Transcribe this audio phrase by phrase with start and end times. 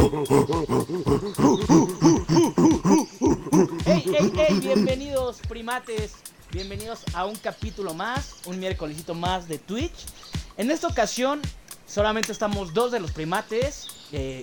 [0.00, 0.08] ¡Hey,
[4.06, 4.60] hey, hey!
[4.62, 6.12] Bienvenidos, primates.
[6.50, 10.06] Bienvenidos a un capítulo más, un miércolesito más de Twitch.
[10.56, 11.42] En esta ocasión,
[11.86, 13.88] solamente estamos dos de los primates.
[14.12, 14.42] Eh,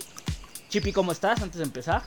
[0.70, 1.42] Chipi, ¿cómo estás?
[1.42, 2.04] Antes de empezar.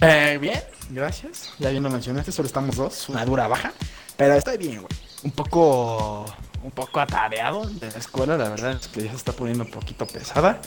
[0.00, 1.52] Eh, bien, gracias.
[1.58, 3.74] Ya bien lo mencionaste, solo estamos dos, una dura baja.
[4.16, 4.88] Pero estoy bien, güey.
[5.24, 6.24] Un poco.
[6.62, 9.70] Un poco atareado de la escuela, la verdad es que ya se está poniendo un
[9.70, 10.60] poquito pesada.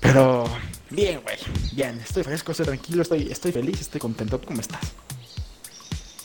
[0.00, 0.44] Pero.
[0.90, 1.36] Bien, güey.
[1.72, 4.40] Bien, estoy fresco, estoy tranquilo, estoy, estoy feliz, estoy contento.
[4.40, 4.80] ¿Cómo estás?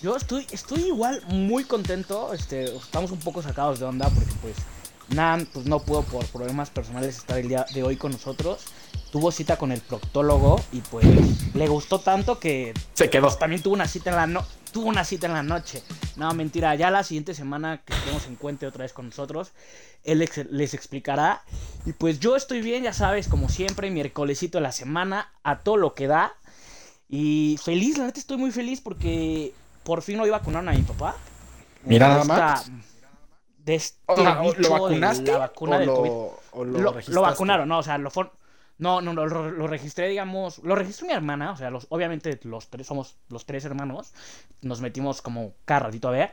[0.01, 2.33] Yo estoy, estoy igual muy contento.
[2.33, 4.55] Este, estamos un poco sacados de onda porque pues
[5.09, 8.65] Nan pues, no pudo por problemas personales estar el día de hoy con nosotros.
[9.13, 11.05] Tuvo cita con el proctólogo y pues
[11.53, 13.27] le gustó tanto que Se quedó.
[13.27, 15.83] pues, también tuvo una cita en la no tuvo una cita en la noche.
[16.15, 19.51] No, mentira, ya la siguiente semana que estemos en Cuente otra vez con nosotros,
[20.03, 21.43] él ex- les explicará.
[21.85, 25.77] Y pues yo estoy bien, ya sabes, como siempre, miércolesito de la semana, a todo
[25.77, 26.33] lo que da.
[27.07, 29.53] Y feliz, la neta estoy muy feliz porque
[29.83, 31.15] por fin lo iba a vacunar a mi papá.
[31.83, 32.71] Mira nada más.
[33.59, 35.31] De este O sea, ¿o ¿Lo de vacunaste?
[35.33, 36.11] La vacuna o del lo, COVID.
[36.11, 38.31] o lo, Lo, vacunaron, no, o sea, lo for-
[38.77, 42.39] no, no, no, lo, lo registré, digamos, lo registró mi hermana, o sea, los, obviamente
[42.43, 44.13] los tres somos los tres hermanos,
[44.61, 46.31] nos metimos como cada ratito a ver,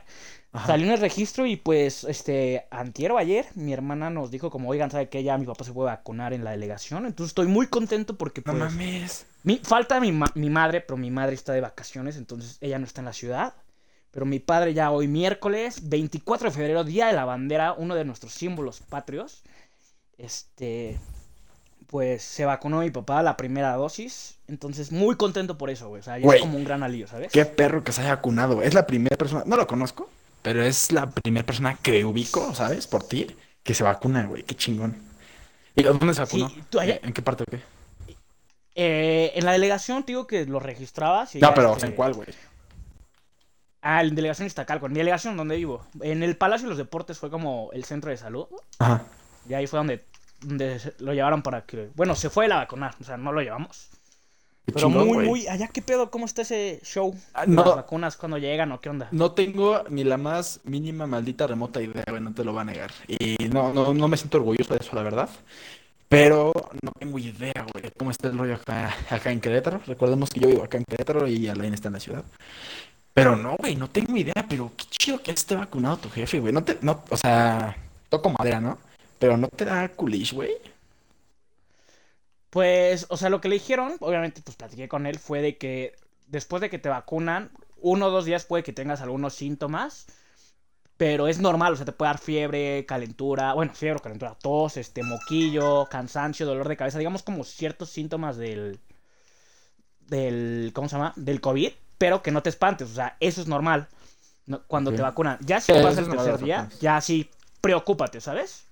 [0.51, 0.67] Ajá.
[0.67, 4.69] salió en el registro y pues, este, antier o ayer, mi hermana nos dijo como,
[4.69, 7.67] oigan, ¿sabe que Ya mi papá se puede vacunar en la delegación, entonces estoy muy
[7.67, 9.25] contento porque No pues, mames.
[9.43, 12.85] mi, falta mi, ma- mi madre, pero mi madre está de vacaciones, entonces ella no
[12.85, 13.53] está en la ciudad.
[14.11, 18.03] Pero mi padre ya hoy miércoles, 24 de febrero, Día de la Bandera, uno de
[18.03, 19.41] nuestros símbolos patrios.
[20.17, 20.99] Este,
[21.91, 24.37] pues se vacunó mi papá la primera dosis.
[24.47, 25.99] Entonces, muy contento por eso, güey.
[25.99, 27.31] O sea, ya es como un gran alivio, ¿sabes?
[27.31, 28.55] Qué perro que se haya vacunado.
[28.55, 28.67] güey.
[28.67, 30.09] Es la primera persona, no lo conozco,
[30.41, 32.87] pero es la primera persona que ubico, ¿sabes?
[32.87, 33.27] Por ti,
[33.61, 34.41] que se vacuna, güey.
[34.43, 34.95] Qué chingón.
[35.75, 36.49] ¿Y dónde se vacunó?
[36.49, 37.59] Sí, tú allá- ¿En qué parte o qué?
[38.75, 41.35] Eh, en la delegación, te digo que lo registrabas.
[41.35, 42.29] y No, pero este, ¿en cuál, güey?
[43.81, 45.85] Ah, en delegación Iztacalco, en mi delegación donde vivo.
[46.01, 48.45] En el Palacio de los Deportes fue como el centro de salud.
[48.79, 49.03] Ajá.
[49.49, 50.05] Y ahí fue donde,
[50.41, 51.89] donde lo llevaron para que.
[51.95, 53.89] Bueno, se fue él a vacunar, o sea, no lo llevamos.
[54.65, 55.47] Qué Pero chingón, muy, muy.
[55.47, 56.11] Allá, ¿qué pedo?
[56.11, 57.15] ¿Cómo está ese show?
[57.33, 57.63] Ah, no.
[57.63, 59.07] Las vacunas, cuando llegan o qué onda?
[59.11, 62.65] No tengo ni la más mínima maldita remota idea, güey, no te lo voy a
[62.65, 62.91] negar.
[63.07, 65.29] Y no, no, no me siento orgulloso de eso, la verdad.
[66.07, 66.51] Pero
[66.83, 69.81] no tengo idea, güey, de cómo está el rollo acá, acá en Querétaro.
[69.87, 72.25] Recordemos que yo vivo acá en Querétaro y Alain está en la ciudad.
[73.13, 76.53] Pero no, güey, no tengo idea, pero qué chido que esté vacunado tu jefe, güey.
[76.53, 77.77] No te, no, o sea,
[78.09, 78.77] toco madera, ¿no?
[79.21, 80.51] Pero no te da culish, güey.
[82.49, 85.95] Pues, o sea, lo que le dijeron, obviamente, pues platiqué con él, fue de que
[86.27, 90.07] después de que te vacunan, uno o dos días puede que tengas algunos síntomas.
[90.97, 95.03] Pero es normal, o sea, te puede dar fiebre, calentura, bueno, fiebre, calentura, tos, este,
[95.03, 98.79] moquillo, cansancio, dolor de cabeza, digamos como ciertos síntomas del,
[100.07, 101.13] del, ¿cómo se llama?
[101.15, 103.87] Del COVID, pero que no te espantes, o sea, eso es normal
[104.45, 105.37] no- cuando te vacunan.
[105.41, 107.31] Ya si Sí, pasa el tercer día, ya sí,
[107.61, 108.65] preocúpate, ¿sabes?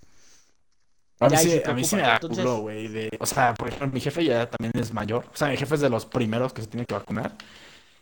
[1.19, 2.87] A mí sí, a mí sí me da entonces- culo, güey.
[2.87, 5.25] de- O sea, por ejemplo, mi jefe ya también es mayor.
[5.33, 7.35] O sea, mi jefe es de los primeros que se tiene que vacunar.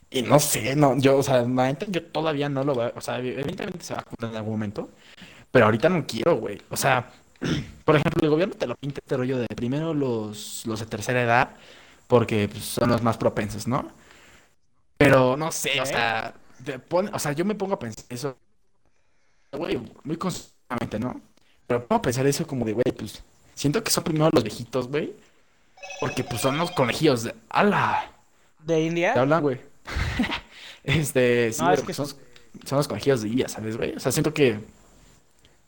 [0.09, 1.43] Y no sé, no, yo, o sea,
[1.89, 4.89] yo todavía no lo a, o sea, evidentemente se va a vacunar en algún momento,
[5.51, 6.61] pero ahorita no quiero, güey.
[6.69, 7.09] O sea,
[7.85, 11.21] por ejemplo, el gobierno te lo pinta este rollo de primero los, los de tercera
[11.23, 11.49] edad,
[12.07, 13.91] porque pues, son los más propensos, ¿no?
[14.97, 16.33] Pero no sé, o sea,
[16.63, 18.37] te pone- o sea, yo me pongo a pensar eso,
[19.51, 21.19] güey, muy constantemente, ¿no?
[21.67, 23.23] Pero a pensar eso como de, güey, pues,
[23.53, 25.13] siento que son primero los viejitos, güey,
[25.99, 28.11] porque pues son los conejillos de, ¡ala!
[28.63, 29.13] De India.
[29.13, 29.59] ¿Te hablan, güey?
[30.83, 32.17] Este, sí, No, es que- son, los-
[32.65, 33.95] son los conejillos de India, ¿sabes, güey?
[33.95, 34.59] O sea, siento que,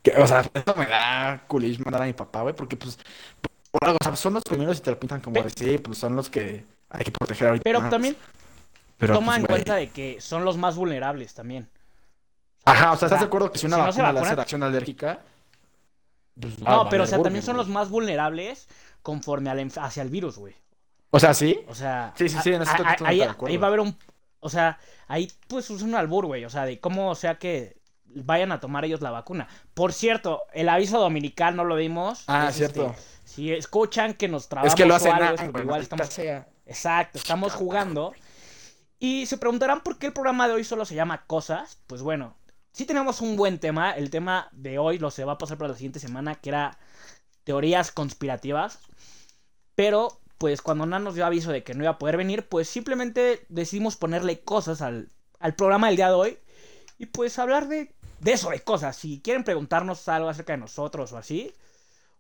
[0.02, 2.98] que, o sea, esto me da culish mandar a mi papá, güey, porque, pues,
[3.72, 5.98] por algo, o sea, son los primeros y te lo pintan como de, sí, pues,
[5.98, 7.90] son los que hay que proteger ahorita Pero más.
[7.90, 8.16] también
[8.98, 9.48] Pero, toma pues, en güey.
[9.58, 11.68] cuenta de que son los más vulnerables también.
[12.66, 14.14] Ajá, o sea, o ¿estás sea, de acuerdo que si una si no se vacuna
[14.14, 15.20] le hace reacción alérgica?
[16.40, 17.74] Pues, va a No, pero o sea, también son los güey.
[17.76, 18.68] más vulnerables
[19.02, 20.56] conforme al hacia el virus, güey.
[21.12, 21.60] O sea, ¿sí?
[21.68, 23.98] O sea, Sí, sí, sí, en eso a- ahí, va a haber un,
[24.40, 24.78] o sea,
[25.08, 28.86] ahí pues es un albur, güey, o sea, de cómo sea que vayan a tomar
[28.86, 29.48] ellos la vacuna.
[29.74, 32.24] Por cierto, el aviso dominical no lo vimos.
[32.28, 32.88] Ah, es, cierto.
[32.88, 35.62] este, si escuchan que nos trabamos Es que lo o hacen algo, ah, es porque
[35.62, 36.48] igual estamos sea.
[36.66, 38.14] Exacto, estamos jugando.
[39.00, 41.80] Y se preguntarán por qué el programa de hoy solo se llama Cosas.
[41.88, 42.36] Pues bueno,
[42.80, 43.92] sí tenemos un buen tema.
[43.92, 46.80] El tema de hoy lo se va a pasar para la siguiente semana, que era
[47.44, 48.80] teorías conspirativas.
[49.76, 52.70] Pero, pues cuando Nan nos dio aviso de que no iba a poder venir, pues
[52.70, 55.10] simplemente decidimos ponerle cosas al,
[55.42, 56.38] al programa del día de hoy.
[56.98, 58.96] Y pues hablar de, de eso, de cosas.
[58.96, 61.54] Si quieren preguntarnos algo acerca de nosotros o así,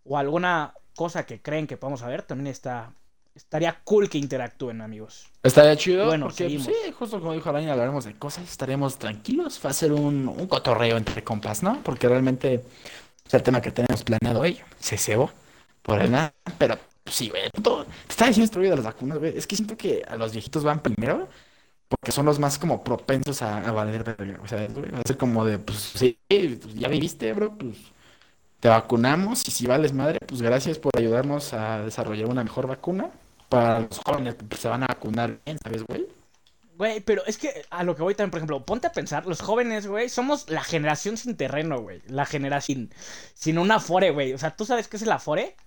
[0.03, 2.94] o alguna cosa que creen que podamos saber, también está
[3.39, 5.27] estaría cool que interactúen, amigos.
[5.41, 6.06] Estaría chido.
[6.06, 9.59] Bueno, porque, pues, sí, justo como dijo Alain, hablaremos de cosas, estaremos tranquilos.
[9.65, 11.81] Va a ser un, un cotorreo entre compas, ¿no?
[11.83, 12.63] Porque realmente
[13.25, 14.59] es el tema que tenemos planeado hoy.
[14.80, 15.31] Se cebó
[15.81, 16.33] por el nada.
[16.57, 17.44] Pero pues, sí, güey.
[17.50, 17.59] Te
[18.09, 19.38] estaba diciendo esto de las vacunas, güey.
[19.38, 21.30] Es que siento que a los viejitos van primero.
[21.88, 24.39] Porque son los más como propensos a, a valer verga.
[24.44, 27.77] O sea, va a ser como de, pues sí, pues, ya viviste, bro, pues
[28.59, 33.09] te vacunamos y si vales madre, pues gracias por ayudarnos a desarrollar una mejor vacuna
[33.50, 36.07] para los jóvenes que se van a vacunar bien, ¿sabes, güey?
[36.78, 39.42] Güey, pero es que a lo que voy también, por ejemplo, ponte a pensar, los
[39.42, 42.01] jóvenes, güey, somos la generación sin terreno, güey.
[42.07, 42.90] La generación
[43.34, 44.31] sin un afore, güey.
[44.34, 45.57] O sea, ¿tú sabes qué es el afore?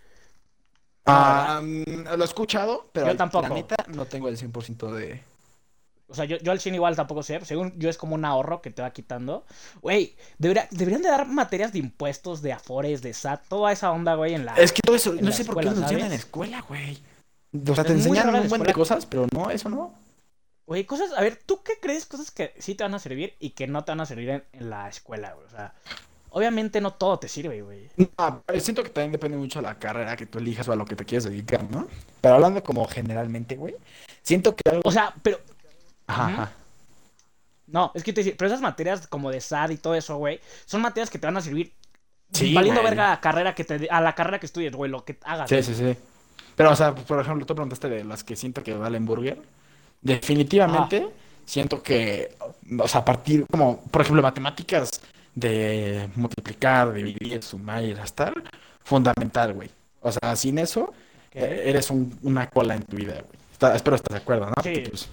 [1.04, 3.48] Ah, lo he escuchado, pero Yo tampoco.
[3.48, 5.22] la neta no tengo el 100% de...
[6.08, 7.44] O sea, yo, yo al 100 igual tampoco sé.
[7.44, 9.44] Según yo es como un ahorro que te va quitando.
[9.80, 14.14] Güey, debería- deberían de dar materias de impuestos, de afores, de SAT, toda esa onda,
[14.14, 14.54] güey, en la...
[14.54, 16.98] Es que todo eso, no sé por qué lo enseñan en la escuela, güey.
[17.52, 19.94] O sea, te enseñan un buen de cosas, pero no, eso no.
[20.66, 21.12] Güey, cosas...
[21.12, 22.06] A ver, ¿tú qué crees?
[22.06, 24.44] Cosas que sí te van a servir y que no te van a servir en,
[24.52, 25.46] en la escuela, güey.
[25.46, 25.74] O sea,
[26.30, 27.90] obviamente no todo te sirve, güey.
[27.96, 30.76] No, pero siento que también depende mucho de la carrera que tú elijas o a
[30.76, 31.88] lo que te quieres dedicar, ¿no?
[32.20, 33.74] Pero hablando como generalmente, güey,
[34.22, 34.82] siento que algo...
[34.84, 35.38] O sea, pero...
[36.06, 36.52] Ajá, ajá.
[37.66, 40.82] No, es que te pero esas materias como de SAT y todo eso, güey, son
[40.82, 41.74] materias que te van a servir
[42.32, 42.90] Sí, valiendo güey.
[42.90, 45.50] verga a la carrera que te, a la carrera que estudies, güey, lo que hagas.
[45.50, 45.62] Sí, güey.
[45.62, 45.96] sí, sí.
[46.56, 49.38] Pero, o sea, por ejemplo, tú preguntaste de las que siento que valen burger.
[50.00, 51.08] Definitivamente
[51.44, 52.34] siento que,
[52.78, 54.90] o sea, a partir, como, por ejemplo, matemáticas
[55.34, 58.34] de multiplicar, dividir, sumar y restar,
[58.84, 59.70] fundamental, güey.
[60.00, 60.92] O sea, sin eso,
[61.32, 63.38] eh, eres un- una cola en tu vida, güey.
[63.52, 64.54] Está- espero estés de acuerdo, ¿no?
[64.62, 64.70] Sí.
[64.74, 65.08] Porque, pues,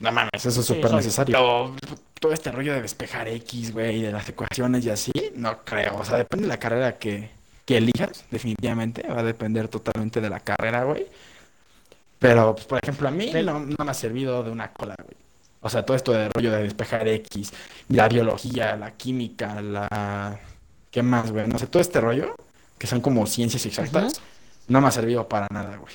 [0.00, 1.32] no mames, eso es súper necesario.
[1.32, 1.74] Pero
[2.20, 5.96] todo este rollo de despejar X, güey, de las ecuaciones y así, no creo.
[5.98, 7.30] O sea, depende de la carrera que,
[7.68, 9.06] que elijas, definitivamente.
[9.06, 11.06] Va a depender totalmente de la carrera, güey.
[12.18, 15.14] Pero, pues, por ejemplo, a mí no, no me ha servido de una cola, güey.
[15.60, 17.52] O sea, todo esto de rollo de despejar X,
[17.90, 20.40] la biología, la química, la...
[20.90, 21.46] ¿Qué más, güey?
[21.46, 22.34] No sé, todo este rollo,
[22.78, 24.22] que son como ciencias exactas,
[24.66, 25.92] no me ha servido para nada, güey.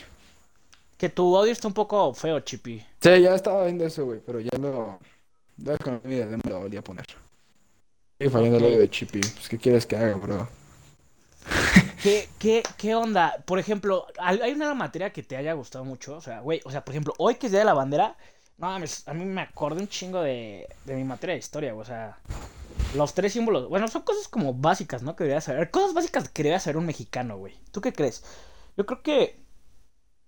[0.96, 2.86] Que tu audio está un poco feo, Chippy.
[3.02, 5.00] Sí, ya estaba viendo eso, güey, pero ya lo...
[5.58, 7.08] Ya con mi me lo volví a poner.
[8.20, 9.22] Estoy fallando el audio de Chippy.
[9.22, 10.48] Pues, ¿qué quieres que haga, bro?
[12.02, 13.44] ¿Qué, qué, ¿Qué onda?
[13.46, 16.18] Por ejemplo, ¿hay una materia que te haya gustado mucho?
[16.18, 18.18] O sea, güey, o sea, por ejemplo, hoy que es Día de la Bandera,
[18.58, 21.84] no mames, a mí me acordé un chingo de, de mi materia de historia, o
[21.86, 22.20] sea,
[22.94, 25.16] los tres símbolos, bueno, son cosas como básicas, ¿no?
[25.16, 27.56] Que debería saber, cosas básicas que debería saber un mexicano, güey.
[27.72, 28.24] ¿Tú qué crees?
[28.78, 29.44] Yo creo que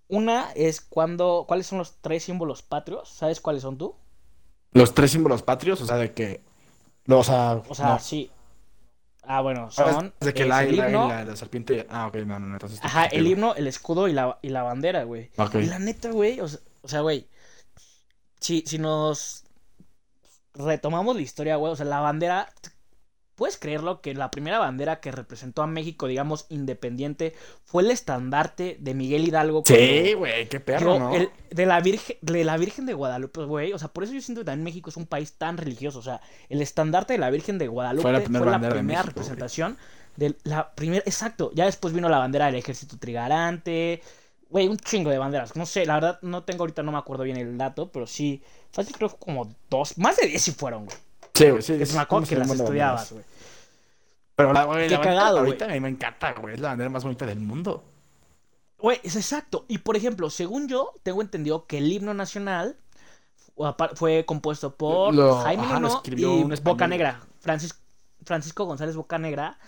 [0.08, 3.08] una es cuando, ¿cuáles son los tres símbolos patrios?
[3.08, 3.96] ¿Sabes cuáles son tú?
[4.72, 6.40] Los tres símbolos patrios, o sea, de que...
[7.06, 7.98] no, o sea, O sea, no.
[7.98, 8.30] sí.
[9.26, 11.86] Ah, bueno, Ahora son es de que el himno, la, la serpiente...
[11.90, 12.80] Ah, ok, no, no, no, entonces...
[12.82, 15.30] Ajá, el himno, el escudo y la, y la bandera, güey.
[15.36, 15.56] Ok.
[15.56, 17.28] Y la neta, güey, o sea, o sea, güey,
[18.40, 19.44] si, si nos
[20.54, 22.48] retomamos la historia, güey, o sea, la bandera,
[23.36, 24.00] ¿puedes creerlo?
[24.00, 27.34] Que la primera bandera que representó a México, digamos, independiente,
[27.64, 29.62] fue el estandarte de Miguel Hidalgo.
[29.64, 31.14] Sí, güey, qué perro, ¿no?
[31.14, 34.20] el- de, la Virgen, de la Virgen de Guadalupe, güey, o sea, por eso yo
[34.20, 37.30] siento que también México es un país tan religioso, o sea, el estandarte de la
[37.30, 39.28] Virgen de Guadalupe Fue la fue primera la bandera de primera México, güey.
[39.28, 39.78] representación
[40.16, 44.02] de la primera, exacto, ya después vino la bandera del ejército trigarante,
[44.48, 47.24] güey, un chingo de banderas, no sé, la verdad no tengo ahorita, no me acuerdo
[47.24, 50.86] bien el dato, pero sí, fácil creo que como dos, más de diez sí fueron,
[50.86, 50.96] güey,
[51.36, 51.72] Sí, güey, sí.
[51.72, 53.24] me acuerdo estamos que las estudiabas, güey.
[54.34, 56.54] Pero la, güey, Qué la cagado, ahorita a mí me encanta, güey.
[56.54, 57.84] Es la bandera más bonita del mundo.
[58.78, 59.64] Güey, es exacto.
[59.68, 62.76] Y por ejemplo, según yo, tengo entendido que el himno nacional
[63.94, 66.60] fue compuesto por Lo- Jaime ajá, escribió y español.
[66.62, 67.20] Boca Negra.
[67.40, 67.80] Francis-
[68.24, 69.58] Francisco González Boca Negra.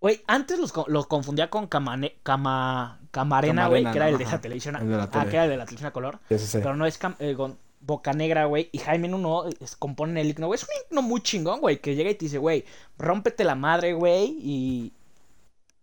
[0.00, 4.40] Güey, antes los, los confundía con Camane- Cama, Camarena, güey, que era el de esa
[4.40, 4.74] televisión.
[4.74, 6.18] la ah, que era el de la televisión a color.
[6.28, 6.58] Sí, sí, sí.
[6.58, 8.68] Pero no es Cam- eh, Gon- Boca Negra, güey.
[8.72, 10.56] Y Jaime Nuno eh, es- compone el himno, güey.
[10.58, 11.80] Es un himno muy chingón, güey.
[11.80, 12.64] Que llega y te dice, güey,
[12.98, 14.36] rómpete la madre, güey.
[14.40, 14.92] Y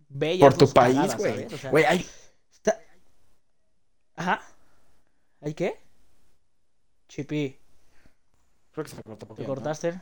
[0.10, 1.34] ve y Por tu país, güey.
[1.34, 1.54] ¿sabes?
[1.54, 2.06] O sea, Güey, hay...
[2.52, 2.80] Está-
[4.16, 4.42] Ajá.
[5.42, 5.80] ¿Hay qué?
[7.08, 7.58] Chipi,
[8.72, 10.00] Creo que se me cortó ¿te cortaste?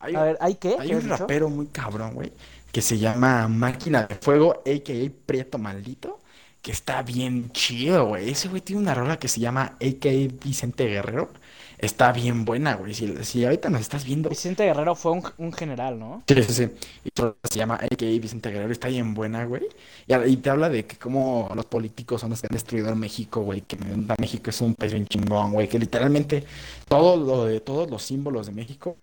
[0.00, 0.76] A ver, ¿hay qué?
[0.78, 1.16] hay ¿Qué has un dicho?
[1.16, 2.32] rapero muy cabrón, güey,
[2.70, 5.10] que se llama Máquina de Fuego, a.k.a.
[5.26, 6.20] Prieto Maldito,
[6.62, 8.30] que está bien chido, güey.
[8.30, 10.28] Ese güey tiene una rola que se llama a.k.a.
[10.44, 11.30] Vicente Guerrero.
[11.78, 12.92] Está bien buena, güey.
[12.92, 14.28] Si, si ahorita nos estás viendo...
[14.28, 16.24] Vicente Guerrero fue un, un general, ¿no?
[16.26, 16.68] Sí, sí, sí.
[17.04, 17.10] Y
[17.48, 18.18] se llama a.k.a.
[18.20, 18.72] Vicente Guerrero.
[18.72, 19.62] Está bien buena, güey.
[20.06, 23.42] Y, te habla de que cómo los políticos son los que han destruido a México,
[23.42, 23.60] güey.
[23.60, 23.76] Que
[24.18, 25.68] México es un país bien chingón, güey.
[25.68, 26.44] Que literalmente
[26.88, 28.96] todo lo de todos los símbolos de México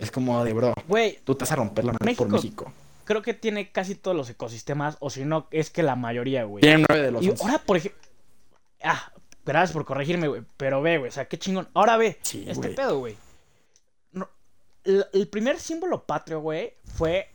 [0.00, 2.72] es como de, bro, Güey, tú te vas a romper la madre por México.
[3.10, 6.62] Creo que tiene casi todos los ecosistemas, o si no, es que la mayoría, güey.
[6.62, 8.00] Tiene nueve de los Y ahora, por ejemplo,
[8.84, 9.10] Ah,
[9.44, 10.42] gracias por corregirme, güey.
[10.56, 11.68] Pero ve, güey, o sea, qué chingón.
[11.74, 12.74] Ahora ve, Sí, este güey.
[12.76, 13.16] pedo, güey.
[14.12, 14.28] No,
[14.84, 17.28] el, el primer símbolo patrio, güey, fue.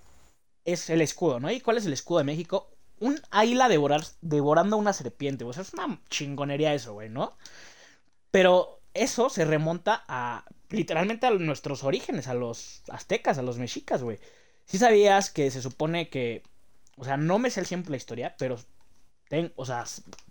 [0.64, 1.52] Es el escudo, ¿no?
[1.52, 2.72] ¿Y cuál es el escudo de México?
[3.00, 5.50] Un águila devorar, devorando una serpiente, güey.
[5.52, 7.38] O sea, es una chingonería eso, güey, ¿no?
[8.32, 10.46] Pero eso se remonta a.
[10.70, 14.20] Literalmente a nuestros orígenes, a los aztecas, a los mexicas, güey.
[14.66, 16.44] Sí sabías que se supone que.
[16.98, 18.58] O sea, no me sé el siempre la historia, pero.
[19.30, 19.84] ten- o sea,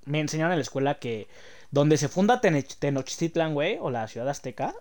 [0.05, 1.29] me enseñaron en la escuela que.
[1.71, 4.75] Donde se funda Tenochtitlan, güey, o la ciudad azteca,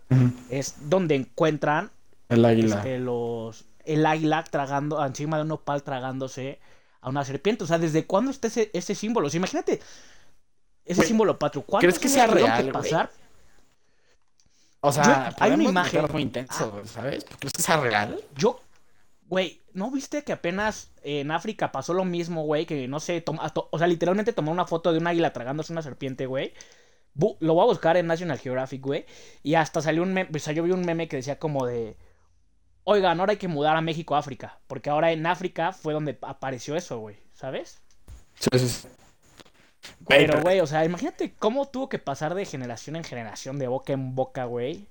[0.51, 1.89] es donde encuentran
[2.29, 2.75] El águila.
[2.77, 6.59] este, los, el águila tragando, encima de un nopal tragándose
[7.01, 7.63] a una serpiente.
[7.63, 9.25] O sea, ¿desde cuándo está ese, ese símbolo?
[9.25, 9.81] O sea, imagínate
[10.85, 11.39] ese símbolo.
[11.39, 13.09] ¿Cuántos ¿crees que sea real, que pasar?
[14.81, 16.05] O sea, Yo- hay una imagen.
[16.11, 17.25] muy intenso, ¿sabes?
[17.39, 18.21] ¿Crees que sea real?
[18.37, 18.61] Yo,
[19.33, 22.65] güey, ¿no viste que apenas en África pasó lo mismo, güey?
[22.65, 25.73] Que no sé, toma- to- o sea, literalmente tomó una foto de un águila tragándose
[25.73, 26.53] una serpiente, güey.
[27.15, 29.05] Bu- Lo voy a buscar en National Geographic, güey.
[29.43, 31.97] Y hasta salió un meme, o sea, yo vi un meme que decía como de,
[32.83, 34.59] oigan, ahora hay que mudar a México a África.
[34.67, 37.81] Porque ahora en África fue donde apareció eso, güey, ¿sabes?
[38.39, 38.87] Sí, sí, sí.
[40.01, 43.59] Güey, Pero, pero- güey, o sea, imagínate cómo tuvo que pasar de generación en generación,
[43.59, 44.87] de boca en boca, güey.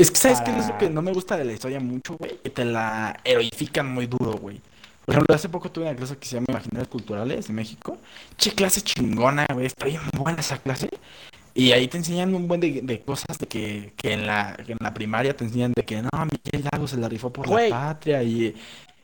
[0.00, 2.16] Es que, ¿sabes qué es para- lo que no me gusta de la historia mucho,
[2.16, 2.38] güey?
[2.38, 4.60] Que te la heroifican muy duro, güey.
[5.04, 7.98] Por ejemplo, hace poco tuve una clase que se llama Imaginarios Culturales de México.
[8.36, 9.66] Che, clase chingona, güey.
[9.66, 10.88] Está bien buena esa clase.
[11.52, 14.72] Y ahí te enseñan un buen de, de cosas de que, que en la, que
[14.72, 17.70] en la primaria te enseñan de que no, Miguel Hidalgo se la rifó por Güey.
[17.70, 18.54] la patria y,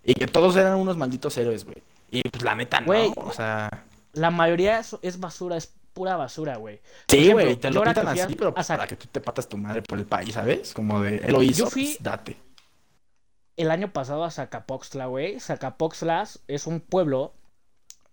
[0.04, 1.78] y que todos eran unos malditos héroes, güey.
[2.10, 3.12] Y pues la neta no, Güey.
[3.16, 3.84] o sea...
[4.12, 6.82] La mayoría es, es basura, es pura basura, güey.
[7.08, 9.80] Sí, güey, te lo a- así, pero pues, para que tú te patas tu madre
[9.80, 10.74] por el país, ¿sabes?
[10.74, 12.36] Como de, él lo hizo, Yo fui- pues, date.
[13.56, 15.40] el año pasado a Zacapoxtla, güey.
[15.40, 17.32] Zacapoxtla es un pueblo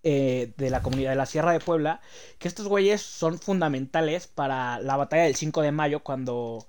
[0.04, 2.00] eh, de la comunidad de la Sierra de Puebla.
[2.40, 6.00] Que estos güeyes son fundamentales para la batalla del 5 de mayo.
[6.04, 6.66] Cuando,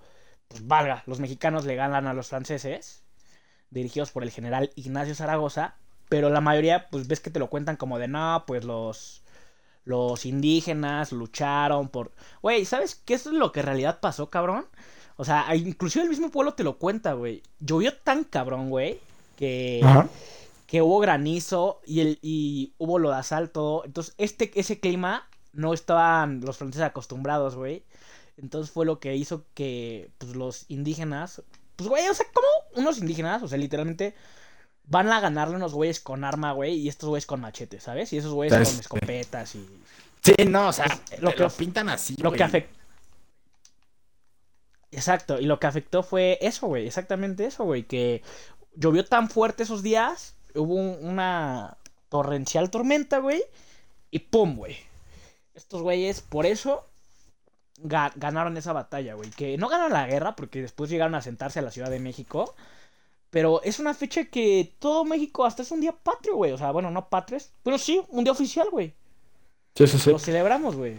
[0.48, 3.04] pues valga, los mexicanos le ganan a los franceses.
[3.70, 5.76] Dirigidos por el general Ignacio Zaragoza.
[6.08, 9.23] Pero la mayoría, pues ves que te lo cuentan como de no, pues los.
[9.84, 12.12] Los indígenas lucharon por.
[12.42, 14.66] Güey, ¿sabes qué es lo que en realidad pasó, cabrón?
[15.16, 17.42] O sea, inclusive el mismo pueblo te lo cuenta, güey.
[17.60, 19.00] Llovió tan cabrón, güey,
[19.36, 20.08] que, Ajá.
[20.66, 23.84] que hubo granizo y, el, y hubo lodazal, todo.
[23.84, 27.84] Entonces, este, ese clima no estaban los franceses acostumbrados, güey.
[28.36, 31.42] Entonces fue lo que hizo que pues, los indígenas,
[31.76, 32.46] pues, güey, o sea, como
[32.82, 34.14] unos indígenas, o sea, literalmente
[34.86, 38.12] van a ganarle unos güeyes con arma, güey, y estos güeyes con machete, ¿sabes?
[38.12, 38.70] Y esos güeyes ¿Sabes?
[38.70, 39.68] con escopetas y...
[40.22, 42.38] Sí, no, o sea, Es lo que lo que- pintan así, Lo güey.
[42.38, 42.74] que afectó.
[44.90, 48.22] Exacto, y lo que afectó fue eso, güey, exactamente eso, güey, que
[48.76, 51.76] llovió tan fuerte esos días, hubo un- una
[52.08, 53.42] torrencial tormenta, güey,
[54.10, 54.76] y pum, güey.
[55.54, 56.86] Estos güeyes, por eso,
[57.82, 61.58] ga- ganaron esa batalla, güey, que no ganaron la guerra porque después llegaron a sentarse
[61.58, 62.54] a la Ciudad de México,
[63.34, 66.70] pero es una fecha que todo México hasta es un día patrio, güey, o sea,
[66.70, 68.94] bueno, no patrio, es- pero sí, un día oficial, güey.
[69.74, 70.10] Sí, sí, sí.
[70.10, 70.94] Lo celebramos, güey.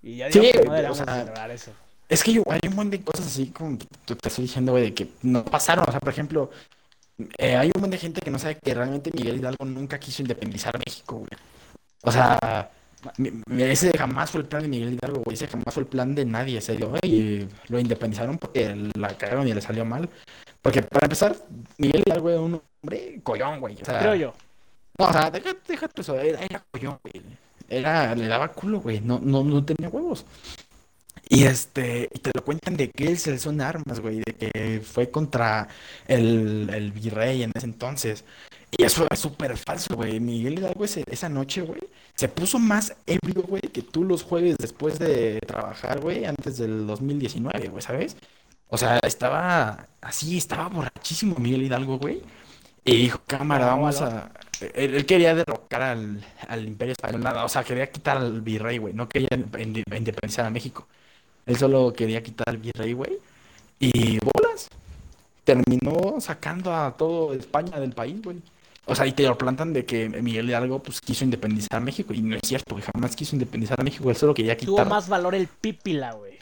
[0.00, 1.72] Y ya Sí, digo que no güey, deberíamos o sea, celebrar eso.
[2.08, 4.94] Es que hay un montón de cosas así como tú te estoy diciendo, güey, de
[4.94, 5.84] que no pasaron.
[5.88, 6.50] O sea, por ejemplo,
[7.38, 10.22] eh, hay un montón de gente que no sabe que realmente Miguel Hidalgo nunca quiso
[10.22, 11.28] independizar México, güey.
[12.02, 12.70] O sea,
[13.58, 15.34] ese jamás fue el plan de Miguel Hidalgo, güey.
[15.34, 16.60] Ese jamás fue el plan de nadie.
[16.60, 20.08] Se dio, y lo independizaron porque la cagaron y le salió mal.
[20.62, 21.36] Porque para empezar,
[21.78, 23.76] Miguel Hidalgo era un hombre collón, güey.
[23.80, 24.34] O sea, Creo yo.
[24.98, 27.22] No, o sea, deja, deja tú eso, era, era collón, güey.
[27.68, 29.00] Era, le daba culo, güey.
[29.00, 30.26] No, no, no tenía huevos.
[31.28, 34.34] Y este, y te lo cuentan de que él se alzó en armas, güey, de
[34.34, 35.68] que fue contra
[36.08, 38.24] el, el virrey en ese entonces.
[38.76, 40.18] Y eso es súper falso, güey.
[40.20, 41.80] Miguel Hidalgo ese- esa noche, güey,
[42.16, 46.86] se puso más ebrio, güey, que tú los jueves después de trabajar, güey, antes del
[46.86, 48.16] 2019, güey, ¿sabes?
[48.70, 52.22] O sea, estaba así, estaba borrachísimo Miguel Hidalgo, güey.
[52.84, 54.30] Y dijo, cámara, vamos a...
[54.74, 58.78] Él, él quería derrocar al, al Imperio Español, nada, o sea, quería quitar al virrey,
[58.78, 60.86] güey, no quería inde- independizar a México.
[61.46, 63.18] Él solo quería quitar al virrey, güey.
[63.78, 64.68] Y bolas.
[65.44, 68.36] Terminó sacando a todo España del país, güey.
[68.86, 72.12] O sea, y te lo plantan de que Miguel Hidalgo pues quiso independizar a México.
[72.12, 74.10] Y no es cierto, güey, jamás quiso independizar a México.
[74.10, 74.88] Él solo quería Tuvo quitar.
[74.88, 76.38] más valor el pípila, güey.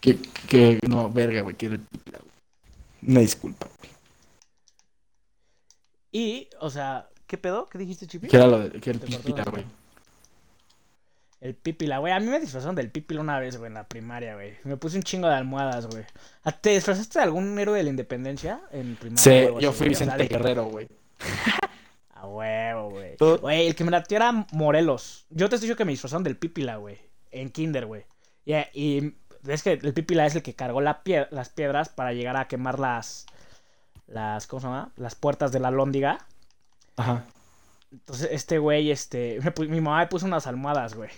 [0.00, 2.32] Que, que, no, verga, güey, que era el pipila, güey.
[3.10, 3.90] Una disculpa, güey.
[6.12, 7.68] Y, o sea, ¿qué pedo?
[7.68, 8.28] ¿Qué dijiste, Chipi?
[8.28, 9.64] Que era lo de, que el pipila, la- güey.
[11.40, 12.12] El pípila, güey.
[12.12, 14.54] A mí me disfrazaron del pípila una vez, güey, en la primaria, güey.
[14.64, 16.04] Me puse un chingo de almohadas, güey.
[16.42, 19.22] ¿A- ¿Te disfrazaste de algún héroe de la independencia en primaria?
[19.22, 20.88] Sí, algo yo fui Vicente Guerrero, güey.
[22.14, 23.16] A huevo, güey.
[23.40, 25.26] Güey, el que me latió era Morelos.
[25.30, 26.98] Yo te estoy diciendo que me disfrazaron del pípila, güey.
[27.30, 28.04] en Kinder, güey.
[28.72, 29.14] Y
[29.46, 32.48] es que el Pipila es el que cargó la pie- las piedras para llegar a
[32.48, 33.26] quemar las.
[34.06, 34.46] Las.
[34.46, 34.90] ¿Cómo se llama?
[34.96, 36.18] Las puertas de la lóndiga.
[36.96, 37.24] Ajá.
[37.92, 39.38] Entonces, este güey, este.
[39.68, 41.10] mi mamá me puso unas almohadas, güey.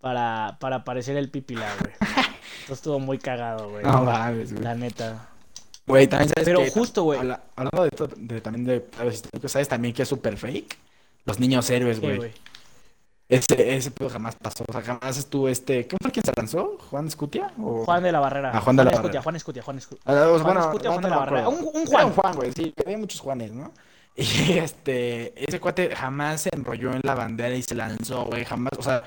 [0.00, 1.92] Para, para parecer el Pipila, güey.
[2.00, 3.84] Entonces estuvo muy cagado, güey.
[3.84, 4.62] No mames, güey.
[4.64, 5.28] La neta.
[5.86, 7.18] Güey, también sabes Pero que- justo, güey.
[7.18, 10.76] habla- hablando de, esto, de también de ¿sabes también que es súper fake?
[11.24, 12.16] Los niños héroes, ¿Qué, güey.
[12.18, 12.32] güey?
[13.30, 14.64] Ese, ese pedo jamás pasó.
[14.68, 15.86] O sea, jamás estuvo este.
[15.86, 16.76] ¿Quién fue quien se lanzó?
[16.90, 17.52] ¿Juan Escutia?
[17.62, 17.84] ¿O...
[17.84, 18.50] Juan de la Barrera.
[18.52, 19.22] Ah, Juan de la Escutia, Barrera.
[19.22, 20.02] Juan Escutia, Juan Escutia.
[20.04, 21.16] Ah, pues, Juan bueno, Escutia, no Juan de la.
[21.16, 21.48] Barrera.
[21.48, 22.06] Un- un Era Juan.
[22.06, 23.72] un Juan, güey, sí, había muchos Juanes, ¿no?
[24.16, 28.72] Y este, ese cuate jamás se enrolló en la bandera y se lanzó, güey, jamás,
[28.76, 29.02] o sea,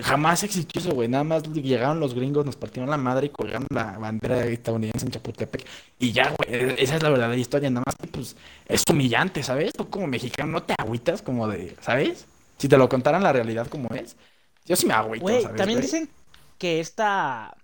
[0.00, 3.66] jamás existió eso, güey, nada más llegaron los gringos, nos partieron la madre y colgaron
[3.70, 5.64] la bandera estadounidense en Chapultepec
[5.98, 8.34] y ya, güey, e- esa es la verdadera historia, nada más que, pues,
[8.66, 9.72] es humillante, ¿sabes?
[9.74, 12.26] Tú como mexicano no te agüitas como de, ¿sabes?
[12.58, 14.16] Si te lo contaran la realidad como es,
[14.64, 16.10] yo sí me agüito, Güey, ¿sabes, también dicen
[16.58, 17.56] que esta.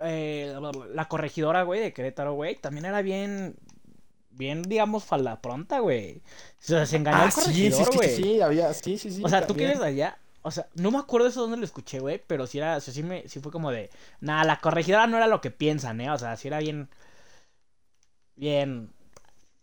[0.00, 0.54] eh,
[0.92, 3.56] la corregidora, güey, de Querétaro, güey, también era bien.
[4.30, 6.18] Bien, digamos, falda pronta, güey.
[6.18, 6.22] O
[6.58, 8.08] sea, se engañó Ah, sí, sí, corregidor, sí, güey.
[8.08, 9.70] sí, sí, había, sí, sí, sí, O sea, tú que también.
[9.70, 10.18] eres de allá.
[10.42, 12.22] O sea, no me acuerdo eso dónde lo escuché, güey.
[12.26, 12.76] Pero sí era.
[12.76, 13.90] O sea, sí, me, sí fue como de.
[14.20, 16.10] Nada, la corregidora no era lo que piensan, ¿eh?
[16.10, 16.88] O sea, sí era bien.
[18.36, 18.90] Bien.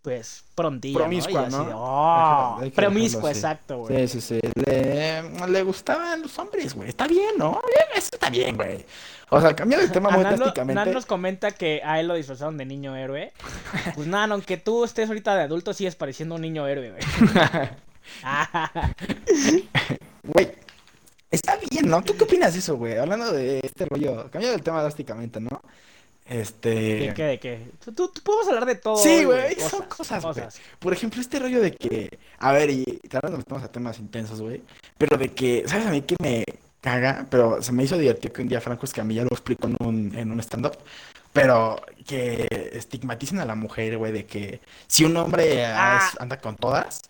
[0.02, 0.98] Pues prontilla.
[0.98, 1.58] Promiscua, ¿no?
[1.60, 1.64] ¿no?
[1.66, 3.40] de, Hay "Oh", que- hay que promiscua, dejarlo así.
[3.40, 4.08] exacto, güey.
[4.08, 4.50] Sí, sí, sí.
[4.66, 6.90] Le, le gustaban los hombres, güey.
[6.90, 7.62] Está bien, ¿no?
[7.96, 8.84] Eso está bien, güey.
[9.30, 10.82] O sea, cambiando de tema muy drásticamente.
[10.82, 13.32] Anan nos comenta que a él lo disfrazaron de niño héroe.
[13.96, 17.04] Pues nada, aunque tú estés ahorita de adulto, sigues pareciendo un niño héroe, güey.
[20.24, 20.52] Güey,
[21.32, 22.02] está bien, ¿no?
[22.04, 22.98] ¿Tú qué opinas de eso, güey?
[22.98, 25.62] Hablando de este rollo, cambiando del tema drásticamente, ¿no?
[26.32, 26.70] Este.
[26.70, 27.24] ¿De qué?
[27.24, 27.72] ¿De qué?
[27.84, 28.96] Tú, tú- podemos hablar de todo.
[28.96, 30.46] Sí, güey, son cosas, güey.
[30.80, 34.00] Por ejemplo, este rollo de que, a ver, y tal vez nos metemos a temas
[34.00, 34.62] intensos, güey,
[34.98, 36.46] pero de que, ¿sabes a mí que me
[36.80, 37.26] caga?
[37.30, 40.32] Pero se me hizo divertido que un día Franco Escamilla lo explicó en un, en
[40.32, 40.78] un stand-up,
[41.34, 46.56] pero que estigmaticen a la mujer, güey, de que si un hombre ah, anda con
[46.56, 47.02] todas,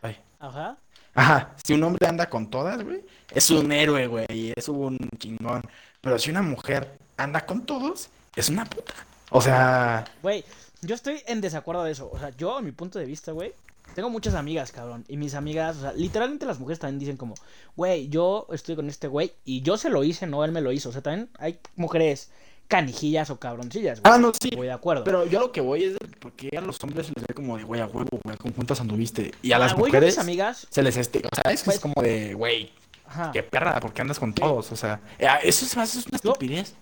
[0.00, 0.78] ay, Ajá.
[1.14, 4.96] ajá, si un hombre anda con todas, güey, es un héroe, güey, y es un
[5.18, 5.62] chingón,
[6.08, 8.94] pero si una mujer anda con todos, es una puta.
[9.30, 10.42] O sea, Güey,
[10.80, 12.08] yo estoy en desacuerdo de eso.
[12.10, 13.52] O sea, yo, a mi punto de vista, güey,
[13.94, 15.04] tengo muchas amigas, cabrón.
[15.08, 17.34] Y mis amigas, o sea, literalmente las mujeres también dicen como,
[17.76, 20.72] güey, yo estoy con este güey y yo se lo hice, no él me lo
[20.72, 20.88] hizo.
[20.88, 22.30] O sea, también hay mujeres
[22.68, 24.12] canijillas o cabroncillas, güey.
[24.14, 25.04] ah, no, sí, Voy de acuerdo.
[25.04, 27.56] Pero yo lo que voy es de porque a los hombres se les ve como
[27.58, 29.32] de, güey, a huevo, güey, con cuántas anduviste.
[29.42, 31.76] Y a Ah, las a mujeres mis amigas, se les este, o sea, es, Pues-
[31.76, 32.70] es como de, güey,
[33.08, 33.30] ajá.
[33.32, 36.74] qué perra, porque andas con todos, o sea, eh, eso es más, es una estupidez.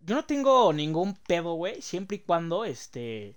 [0.00, 3.36] Yo no tengo ningún pedo, güey, siempre y cuando, este,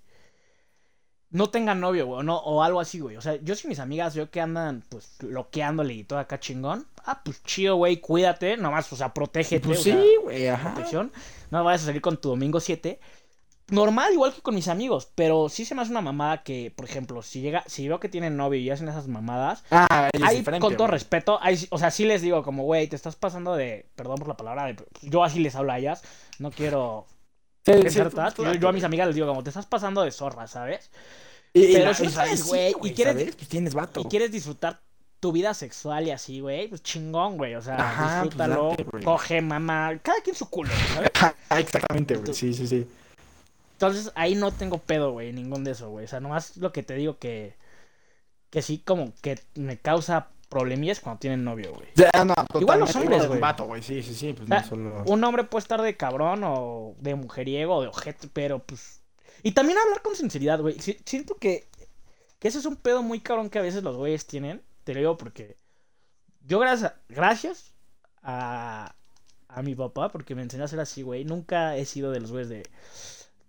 [1.30, 3.18] no tengan novio, güey, o, no, o algo así, güey.
[3.18, 6.86] O sea, yo si mis amigas veo que andan, pues, loqueándole y todo acá chingón,
[7.06, 10.74] ah, pues chido, güey, cuídate, nomás, o sea, protégete, Pues o sí, güey, ajá.
[10.74, 11.12] protección.
[11.50, 13.00] No vayas a salir con tu domingo 7.
[13.72, 16.86] Normal, igual que con mis amigos, pero sí se me hace una mamada que, por
[16.86, 20.60] ejemplo, si llega, si veo que tienen novio y hacen esas mamadas, Ah, ahí, con
[20.60, 20.92] todo güey.
[20.92, 24.28] respeto, ahí o sea, sí les digo como, güey, te estás pasando de, perdón por
[24.28, 26.04] la palabra, de- yo así les hablo a ellas,
[26.38, 27.08] no quiero
[27.66, 28.00] Sí, sí,
[28.60, 30.90] yo, a mis amigas les digo como, te estás pasando de zorra, ¿sabes?
[31.54, 33.36] Y, pero si sabes, güey, y quieres- ¿sabes?
[33.36, 34.02] Pues tienes vato.
[34.02, 34.82] Y quieres disfrutar
[35.20, 38.86] tu vida sexual y así, güey, pues chingón, güey, o sea, Ajá, pues disfrútalo, date,
[39.06, 41.12] coge, mamá, cada quien su culo, ¿sabes?
[41.52, 42.88] Exactamente, güey, sí, sí, sí.
[43.82, 46.06] Entonces ahí no tengo pedo, güey, ningún de eso, güey.
[46.06, 47.56] O sea, nomás lo que te digo que.
[48.52, 51.88] Que sí, como que me causa problemillas cuando tienen novio, güey.
[51.96, 53.40] Ya, no, Igual los hombres, güey.
[53.40, 55.04] vato, güey, sí, sí, sí, pues O sea, no solo...
[55.08, 59.02] Un hombre puede estar de cabrón o de mujeriego o de ojete, pero pues.
[59.42, 60.78] Y también hablar con sinceridad, güey.
[60.80, 61.68] Si- siento que.
[62.38, 64.62] Que ese es un pedo muy cabrón que a veces los güeyes tienen.
[64.84, 65.56] Te lo digo porque.
[66.46, 67.74] Yo, gracias, gracias
[68.22, 68.94] a.
[69.48, 71.26] A mi papá, porque me enseñó a ser así, güey.
[71.26, 72.64] Nunca he sido de los güeyes de.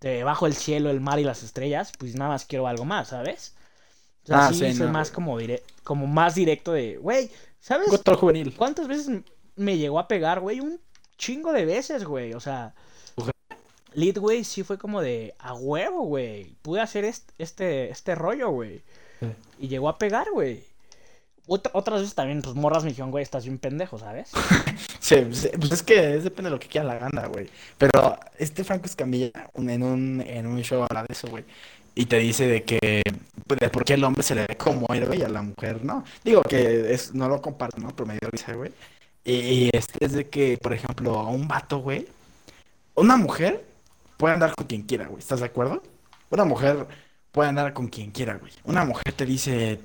[0.03, 1.91] De bajo el cielo, el mar y las estrellas.
[1.97, 3.55] Pues nada más quiero algo más, ¿sabes?
[4.23, 7.89] O sea, Ah, sí, sí, no, más como dire como más directo de, güey, ¿sabes?
[7.89, 8.55] Control juvenil.
[8.55, 9.09] ¿Cuántas veces
[9.55, 10.59] me llegó a pegar, güey?
[10.59, 10.79] Un
[11.17, 12.33] chingo de veces, güey.
[12.33, 12.73] O sea,
[13.15, 13.31] Ojalá.
[13.93, 16.55] Lead, güey, sí fue como de a huevo, güey.
[16.61, 18.81] Pude hacer est- este, este rollo, güey.
[19.19, 19.27] Sí.
[19.59, 20.63] Y llegó a pegar, güey.
[21.45, 24.31] Otra- otras veces también, pues morras me dijeron, güey, estás bien pendejo, ¿sabes?
[24.99, 27.49] Sí, sí, pues es que es depende de lo que quiera la gana, güey.
[27.77, 31.43] Pero este Franco Escamilla en un, en un show habla de eso, güey.
[31.93, 33.01] Y te dice de que,
[33.45, 35.83] pues, de por qué el hombre se le ve como héroe y a la mujer
[35.83, 36.05] no.
[36.23, 37.89] Digo que es, no lo comparto, ¿no?
[37.93, 38.71] Pero me dio risa, güey.
[39.25, 42.07] Y este es de que, por ejemplo, a un vato, güey,
[42.95, 43.65] una mujer
[44.17, 45.19] puede andar con quien quiera, güey.
[45.19, 45.83] ¿Estás de acuerdo?
[46.29, 46.87] Una mujer
[47.31, 48.53] puede andar con quien quiera, güey.
[48.63, 49.79] Una mujer te dice,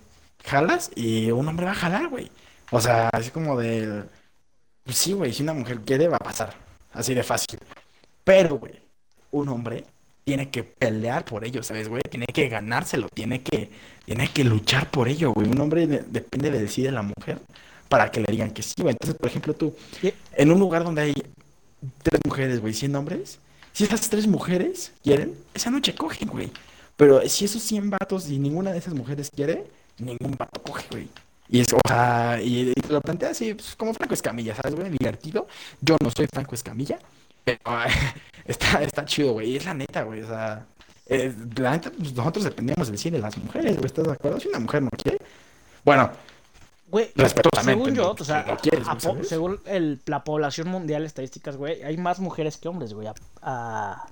[0.44, 2.30] jalas y un hombre va a jalar, güey.
[2.70, 4.04] O sea, así como de...
[4.84, 6.54] Pues sí, güey, si una mujer quiere, va a pasar.
[6.92, 7.58] Así de fácil.
[8.24, 8.74] Pero, güey,
[9.30, 9.84] un hombre
[10.24, 12.02] tiene que pelear por ello, ¿sabes, güey?
[12.10, 13.70] Tiene que ganárselo, tiene que,
[14.04, 15.48] tiene que luchar por ello, güey.
[15.48, 17.38] Un hombre de- depende de sí de la mujer
[17.88, 18.92] para que le digan que sí, güey.
[18.92, 19.74] Entonces, por ejemplo, tú,
[20.32, 21.14] en un lugar donde hay
[22.02, 23.38] tres mujeres, güey, 100 hombres,
[23.72, 26.50] si esas tres mujeres quieren, esa noche cogen, güey.
[26.96, 29.64] Pero si esos 100 vatos y ninguna de esas mujeres quiere,
[30.00, 31.08] ningún vato coge, güey.
[31.48, 34.74] Y es, o sea, y, y te lo plantea así, pues, como Franco Escamilla, ¿sabes,
[34.74, 34.90] güey?
[34.90, 35.46] Divertido.
[35.80, 36.98] Yo no soy Franco Escamilla,
[37.44, 37.90] pero ay,
[38.44, 39.56] está, está chido, güey.
[39.56, 40.22] Es la neta, güey.
[40.22, 40.66] O sea,
[41.08, 43.86] la neta, pues, nosotros dependemos del sí de las mujeres, güey.
[43.86, 44.40] ¿Estás de acuerdo?
[44.40, 45.18] Si una mujer no quiere,
[45.84, 46.10] bueno,
[46.90, 48.56] Güey, Respetuosamente, según yo, o sea,
[49.22, 53.06] según el- la población mundial, estadísticas, güey, hay más mujeres que hombres, güey.
[53.42, 54.06] A,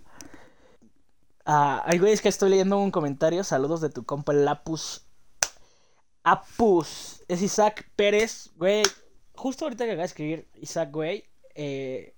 [1.47, 3.45] ay, güey, es que estoy leyendo un comentario.
[3.45, 5.06] Saludos de tu compa, el Lapus.
[6.27, 7.23] Apus.
[7.29, 8.83] Es Isaac Pérez, güey.
[9.35, 11.25] Justo ahorita que acaba de escribir Isaac, güey.
[11.55, 12.15] eh,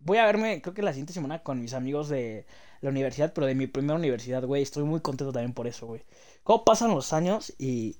[0.00, 2.44] voy a verme, creo que la siguiente semana con mis amigos de
[2.80, 4.62] la universidad, pero de mi primera universidad, güey.
[4.62, 6.04] Estoy muy contento también por eso, güey.
[6.42, 7.96] Cómo pasan los años y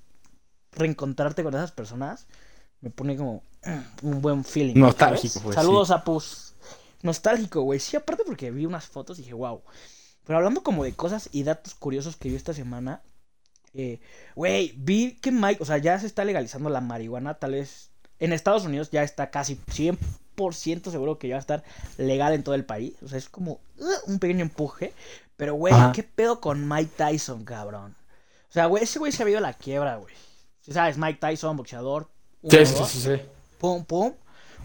[0.72, 2.26] reencontrarte con esas personas
[2.80, 3.42] me pone como
[4.02, 4.72] un buen feeling.
[4.72, 5.44] güey, Nostálgico, ¿sabes?
[5.44, 6.54] pues, Saludos a Pus.
[7.02, 7.78] Nostálgico, güey.
[7.78, 9.62] Sí, aparte porque vi unas fotos y dije, wow.
[10.24, 13.02] Pero hablando como de cosas y datos curiosos que vi esta semana,
[13.74, 14.00] eh,
[14.34, 18.32] güey, vi que Mike, o sea, ya se está legalizando la marihuana, tal vez en
[18.32, 21.64] Estados Unidos ya está casi 100% seguro que ya va a estar
[21.98, 22.94] legal en todo el país.
[23.02, 24.92] O sea, es como uh, un pequeño empuje.
[25.36, 25.92] Pero, güey, Ajá.
[25.92, 27.96] ¿qué pedo con Mike Tyson, cabrón?
[28.48, 30.14] O sea, güey, ese güey se ha ido a la quiebra, güey.
[30.60, 32.10] Si sabes, Mike Tyson, boxeador.
[32.48, 33.22] sí, uno, sí, dos, sí, sí.
[33.58, 34.12] Pum, pum.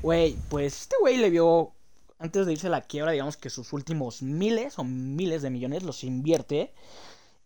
[0.04, 1.74] Güey, pues este güey le vio,
[2.20, 5.82] antes de irse a la quiebra, digamos que sus últimos miles o miles de millones
[5.82, 6.76] los invierte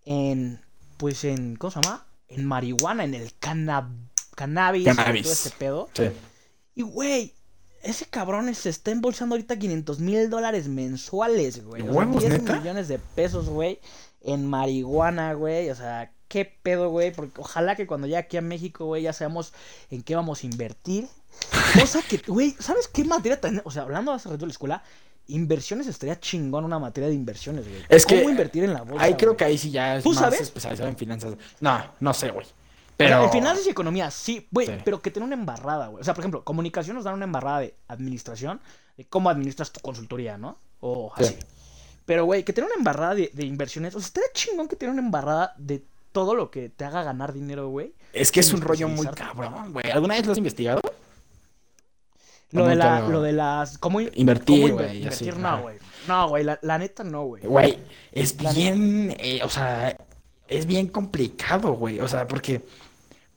[0.04, 0.60] en,
[1.01, 2.05] pues en, ¿cómo se llama?
[2.27, 3.89] En marihuana, en el cana-
[4.35, 5.23] cannabis, Cannabis.
[5.23, 5.89] todo este pedo.
[5.93, 6.03] Sí.
[6.75, 7.33] Y, güey,
[7.81, 11.81] ese cabrón se está embolsando ahorita 500 mil dólares mensuales, güey.
[11.81, 12.55] O sea, ¿Huevos, 10 neta?
[12.59, 13.79] millones de pesos, güey,
[14.21, 15.71] en marihuana, güey.
[15.71, 17.11] O sea, qué pedo, güey.
[17.11, 19.53] Porque ojalá que cuando llegue aquí a México, güey, ya sabemos
[19.89, 21.07] en qué vamos a invertir.
[21.81, 23.63] Cosa que, güey, ¿sabes qué materia tan...
[23.65, 24.83] O sea, hablando hace rato de la escuela,
[25.27, 27.81] inversiones estaría chingón una materia de inversiones, güey.
[27.89, 29.38] Es que ¿Cómo invertir en la bolsa, Ahí creo güey?
[29.38, 30.41] que ahí sí ya es ¿Tú más sabes?
[30.41, 31.34] especializado en finanzas.
[31.60, 32.45] No, no sé, güey.
[32.97, 33.23] Pero...
[33.23, 34.73] En finanzas y economía, sí, güey, Sí.
[34.86, 36.01] pero que tiene una embarrada, güey.
[36.01, 38.60] O sea, por ejemplo, comunicación nos dan una embarrada de administración,
[38.97, 40.57] de cómo administras tu consultoría, ¿no?
[40.81, 41.23] O Sí.
[41.23, 41.36] así.
[42.05, 43.95] Pero, güey, que tiene una embarrada de, de inversiones.
[43.95, 47.31] O sea, estaría chingón que tiene una embarrada de todo lo que te haga ganar
[47.31, 47.93] dinero, güey.
[48.12, 49.89] Es que es un rollo muy cabrón, güey.
[49.91, 50.81] ¿Alguna vez lo has investigado?
[52.51, 53.77] Lo de, la, lo- de las.
[53.77, 55.77] ¿Cómo in- Invertir, güey, Invertir, no, güey.
[56.07, 57.43] No, güey, la, la neta no, güey.
[57.43, 57.77] Güey,
[58.11, 59.95] es La bien, eh, o sea,
[60.47, 61.99] es bien complicado, güey.
[61.99, 62.61] O sea, porque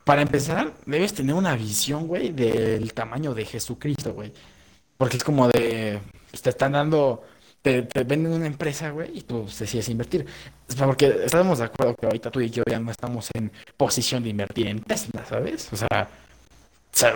[0.05, 4.33] para empezar, debes tener una visión, güey, del tamaño de Jesucristo, güey.
[4.97, 6.01] Porque es como de,
[6.31, 7.23] pues, te están dando,
[7.63, 10.27] te, te venden una empresa, güey, y tú decides invertir.
[10.69, 14.23] Es porque estamos de acuerdo que ahorita tú y yo ya no estamos en posición
[14.23, 15.69] de invertir en Tesla, ¿sabes?
[15.73, 16.09] O sea,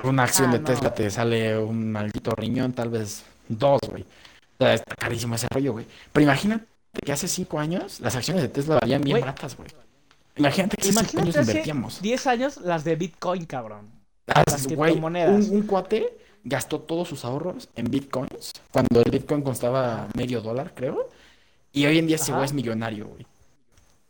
[0.04, 0.64] una acción Ah, de no.
[0.64, 4.02] Tesla te sale un maldito riñón, tal vez dos, güey.
[4.02, 5.86] O sea, está carísimo ese rollo, güey.
[6.12, 6.66] Pero imagínate
[7.04, 9.22] que hace cinco años las acciones de Tesla valían bien Güey.
[9.22, 9.68] baratas, güey.
[10.36, 12.02] Imagínate que hace cinco años Imagínate hace invertíamos.
[12.02, 13.88] 10 años las de Bitcoin, cabrón.
[14.28, 15.16] Ah, las güey, un,
[15.50, 21.08] un cuate gastó todos sus ahorros en bitcoins cuando el bitcoin costaba medio dólar, creo.
[21.72, 23.26] Y hoy en día ese güey es millonario, güey.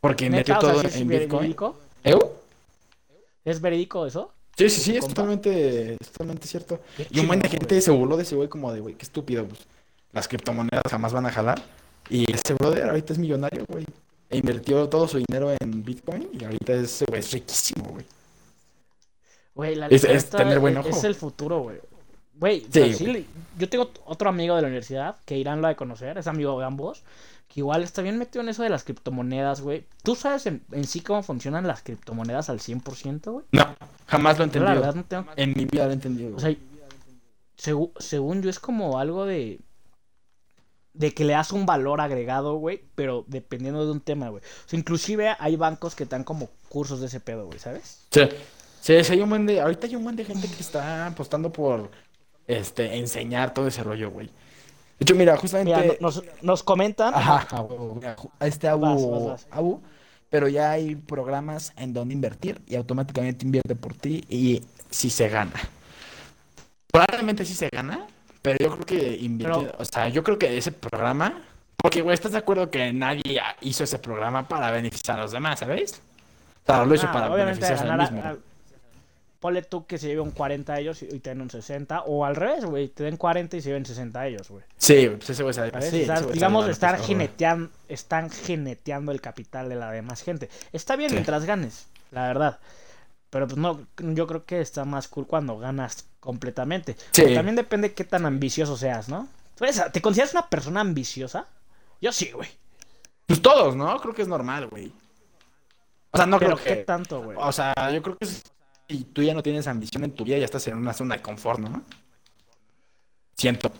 [0.01, 1.41] Porque metió o sea, todo ¿sí es en bitcoin.
[1.41, 1.79] verídico?
[2.05, 2.33] ¿Eu?
[3.45, 4.33] ¿Es verídico eso?
[4.59, 6.81] Sí, sí, sí, es totalmente, es totalmente cierto.
[6.97, 7.81] Qué Y un buen de gente güey.
[7.81, 9.61] se burló de ese güey como de, güey, qué estúpido, pues.
[10.13, 11.63] Las criptomonedas jamás van a jalar.
[12.11, 13.85] Y ese brother ahorita es millonario, güey.
[14.31, 18.05] E invirtió todo su dinero en Bitcoin y ahorita es, güey, es riquísimo, güey.
[19.55, 20.89] Güey, la Es- es tener buen ojo.
[20.89, 21.79] Es el futuro, güey.
[22.39, 23.13] Güey, Sí, o sea, sí güey.
[23.23, 23.27] le-
[23.59, 26.59] yo tengo otro amigo de la universidad que Irán lo ha de conocer, es amigo
[26.59, 27.03] de ambos,
[27.49, 29.87] que igual está bien metido en eso de las criptomonedas, güey.
[30.03, 33.45] ¿Tú sabes en, en sí cómo funcionan las criptomonedas al 100%, güey?
[33.53, 33.75] No,
[34.07, 34.75] jamás lo he Yo la entendido.
[34.81, 35.27] verdad no tengo...
[35.37, 36.37] En mi vida lo he entendido.
[36.37, 36.55] O sea,
[37.59, 39.61] segu- según yo es como algo de...
[40.95, 44.43] De que le das un valor agregado, güey, pero dependiendo de un tema, güey.
[44.43, 48.01] O sea, inclusive hay bancos que dan como cursos de ese pedo, güey, ¿sabes?
[48.11, 48.23] Sí,
[48.81, 51.53] sí, sí, hay un buen de, ahorita hay un buen de gente que está apostando
[51.53, 51.89] por,
[52.49, 54.27] este, enseñar todo ese rollo, güey.
[54.27, 57.15] De hecho, mira, justamente, Mira, nos, nos comentan...
[57.15, 57.47] ajá,
[57.95, 59.47] mira, este Abu, Vas, vas, vas.
[59.53, 59.81] Abu,
[60.29, 65.29] pero ya hay programas en donde invertir y automáticamente invierte por ti y si se
[65.29, 65.53] gana.
[66.91, 68.07] Probablemente sí se gana,
[68.43, 71.43] pero yo creo que invierte, Pero- o sea, yo creo que ese programa,
[71.77, 75.61] porque, güey, ¿estás de acuerdo que nadie hizo ese programa para beneficiar a los demás,
[75.61, 76.01] ¿sabes?
[76.65, 78.21] O sea, lo hizo Ah, para beneficiarse a él mismo.
[78.23, 78.37] a-
[79.41, 82.25] ponle tú que se lleve un 40 a ellos y te den un 60, o
[82.25, 84.65] al revés, güey, te den 40 y se lleven 60 a ellos, güey.
[84.77, 85.55] Sí, pues ese güey.
[85.55, 85.91] ¿sabes?
[85.91, 86.99] sí, O sea, digamos, estar
[87.89, 90.49] están geneteando el capital de la demás gente.
[90.73, 91.15] Está bien Sí.
[91.17, 92.59] mientras ganes, la verdad.
[93.31, 96.95] Pero pues no, yo creo que está más cool cuando ganas completamente.
[97.13, 97.23] Sí.
[97.23, 99.29] Pero también depende qué tan ambicioso seas, ¿no?
[99.55, 101.47] ¿Tú eres- ¿Te consideras una persona ambiciosa?
[102.01, 102.49] Yo sí, güey.
[103.27, 104.01] Pues todos, ¿no?
[104.01, 104.91] Creo que es normal, güey.
[106.11, 106.85] O sea, no Pero creo qué que.
[106.85, 107.37] tanto, güey.
[107.39, 108.27] O sea, yo creo que
[108.89, 111.23] si tú ya no tienes ambición en tu vida, ya estás en una zona de
[111.23, 111.83] confort, ¿no?
[113.37, 113.71] Siento.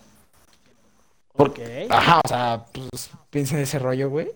[1.35, 1.61] Ok.
[1.89, 4.29] Ajá, o sea, pues piensa en ese rollo, güey.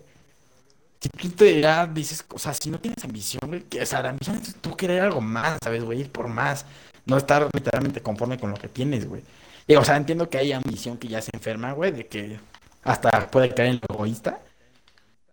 [0.99, 4.01] Si tú te ya dices, o sea, si no tienes ambición, güey, que, o sea,
[4.01, 6.01] la ambición es tú querer algo más, ¿sabes, güey?
[6.01, 6.65] Ir por más.
[7.05, 9.21] No estar literalmente conforme con lo que tienes, güey.
[9.67, 12.39] Y, o sea, entiendo que hay ambición que ya se enferma, güey, de que
[12.83, 14.39] hasta puede caer en lo egoísta.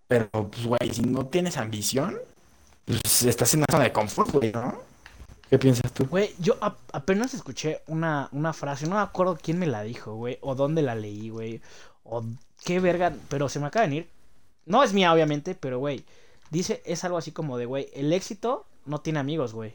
[0.09, 2.19] Pero, pues, güey, si no tienes ambición,
[2.85, 4.91] pues estás en una zona de confort, güey, ¿no?
[5.51, 6.07] ¿Qué piensas tú?
[6.07, 10.15] Güey, yo ap- apenas escuché una, una frase, no me acuerdo quién me la dijo,
[10.15, 11.61] güey, o dónde la leí, güey,
[12.05, 12.25] o
[12.65, 14.09] qué verga, pero se me acaba de venir.
[14.67, 16.05] No es mía, obviamente, pero, güey,
[16.51, 19.75] dice, es algo así como de, güey, el éxito no tiene amigos, güey.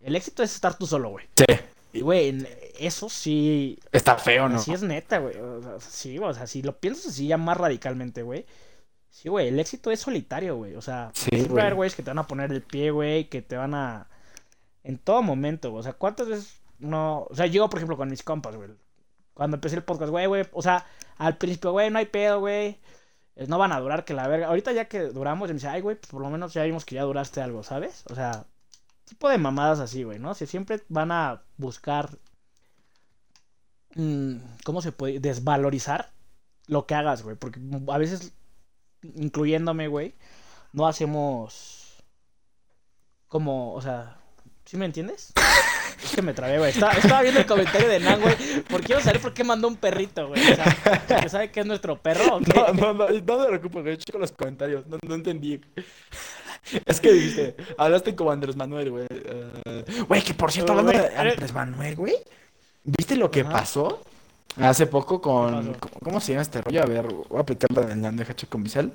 [0.00, 1.26] El éxito es estar tú solo, güey.
[1.36, 1.44] Sí,
[1.92, 2.46] Y, güey,
[2.78, 4.56] eso sí, está feo, ¿no?
[4.56, 5.36] así es neta, güey.
[5.36, 8.44] O sea, sí, o sea, si lo piensas así ya más radicalmente, güey.
[9.10, 10.74] Sí, güey, el éxito es solitario, güey.
[10.74, 11.72] O sea, Sí, güey.
[11.72, 14.08] güeyes que te van a poner el pie, güey, que te van a...
[14.86, 15.80] En todo momento, güey.
[15.80, 17.26] O sea, ¿cuántas veces no...
[17.28, 18.70] O sea, yo, por ejemplo, con mis compas, güey.
[19.34, 20.44] Cuando empecé el podcast, güey, güey.
[20.52, 20.86] O sea,
[21.18, 22.78] al principio, güey, no hay pedo, güey.
[23.48, 24.46] No van a durar que la verga.
[24.46, 26.84] Ahorita ya que duramos, ya me dice, ay, güey, pues por lo menos ya vimos
[26.84, 28.04] que ya duraste algo, ¿sabes?
[28.10, 28.46] O sea,
[29.06, 30.34] tipo de mamadas así, güey, ¿no?
[30.34, 32.08] Si siempre van a buscar...
[33.96, 35.18] mm, ¿Cómo se puede?
[35.18, 36.12] Desvalorizar
[36.68, 37.34] lo que hagas, güey.
[37.34, 38.34] Porque a veces,
[39.02, 40.14] incluyéndome, güey,
[40.72, 42.04] no hacemos
[43.26, 44.20] como, o sea,
[44.66, 45.32] ¿sí me entiendes?
[46.04, 46.70] Es que me trabé, güey.
[46.70, 48.36] Estaba, estaba viendo el comentario de Nan, güey.
[48.68, 50.40] Porque quiero saber por qué mandó un perrito, güey.
[50.42, 52.36] O sea, sabe que es nuestro perro.
[52.36, 52.52] ¿o qué?
[52.54, 53.96] No, no, no, no te preocupes, güey.
[53.96, 54.86] Checo los comentarios.
[54.86, 55.60] No, no entendí.
[56.84, 59.06] Es que dijiste, hablaste como Andrés Manuel, güey.
[59.08, 61.16] Eh, Güey, que por cierto, hablando de.
[61.16, 62.16] Andrés Manuel, güey.
[62.84, 63.50] ¿Viste lo que Ajá.
[63.50, 64.02] pasó
[64.56, 65.74] hace poco con.
[66.02, 66.82] ¿Cómo, se llama este rollo?
[66.82, 68.92] A ver, voy a aplicarla en la bandeja con Vicel.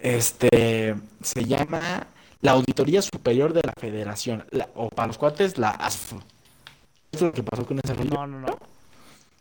[0.00, 0.94] Este.
[1.22, 2.06] Se llama
[2.42, 4.44] la Auditoría Superior de la Federación.
[4.50, 6.14] la- o para los cuates, la ASF.
[7.12, 8.04] ¿Viste lo que pasó con rollo?
[8.04, 8.58] No, no, no.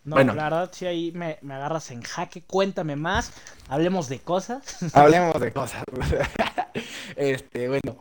[0.06, 0.34] No, Bueno.
[0.34, 2.42] la verdad, sí, ahí me, me agarras en jaque.
[2.42, 3.32] Cuéntame más.
[3.68, 4.64] Hablemos de cosas.
[4.94, 5.84] Hablemos de cosas.
[7.16, 7.98] Este, bueno.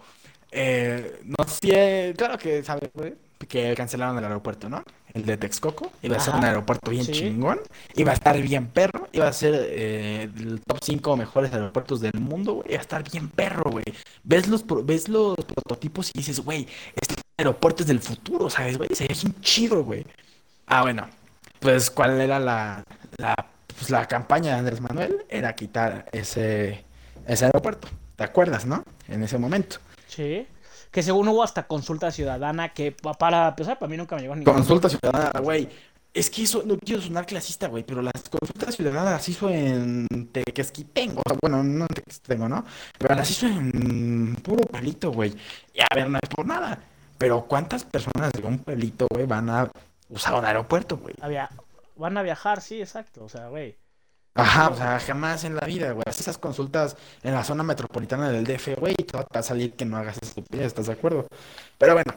[0.53, 3.15] eh, no sé, claro que sabes, güey,
[3.47, 4.83] que cancelaron el aeropuerto, ¿no?
[5.15, 5.93] El de Texcoco.
[6.03, 7.13] Iba a ser un aeropuerto bien Sí.
[7.13, 7.61] chingón.
[7.95, 9.09] Iba a estar bien perro.
[9.13, 12.69] Iba a ser eh, el top 5 mejores aeropuertos del mundo, güey.
[12.71, 13.85] Iba a estar bien perro, güey.
[14.25, 16.67] Ves los, pro- ves los prototipos y dices, güey,
[17.01, 18.91] este aeropuerto es del futuro, ¿sabes, güey?
[18.95, 20.05] Se ve bien chido, güey.
[20.67, 21.09] Ah, bueno.
[21.61, 22.85] Pues, ¿cuál era la,
[23.17, 23.35] la,
[23.77, 25.25] pues, la campaña de Andrés Manuel?
[25.29, 26.85] Era quitar ese,
[27.27, 27.89] ese aeropuerto.
[28.17, 28.85] ¿Te acuerdas, no?
[29.09, 29.77] En ese momento.
[30.07, 30.47] Sí.
[30.91, 34.35] Que según hubo hasta consulta ciudadana, que pa- para empezar, para mí nunca me llegó
[34.35, 34.55] ninguna.
[34.57, 35.69] Consulta ciudadana, güey.
[36.15, 40.07] Es que eso, no quiero sonar clasista, güey, pero las consultas ciudadanas las hizo en
[40.33, 41.21] Tequesquitengo.
[41.25, 42.65] O sea, bueno, no en Tequesquitengo, ¿no?
[42.99, 45.35] Pero las hizo en puro pueblito, güey.
[45.75, 46.79] Y a ver, no es por nada.
[47.19, 49.71] Pero ¿cuántas personas de un pueblito, güey, van a
[50.09, 51.15] usar un aeropuerto, güey?
[51.97, 53.25] Van a viajar, sí, exacto.
[53.25, 53.77] O sea, güey.
[54.39, 56.05] Ajá, o sea, jamás en la vida, güey.
[56.07, 59.73] Haz esas consultas en la zona metropolitana del DF, güey, y te va a salir
[59.75, 61.27] que no hagas estupidez, ¿estás de acuerdo?
[61.77, 62.13] Pero bueno,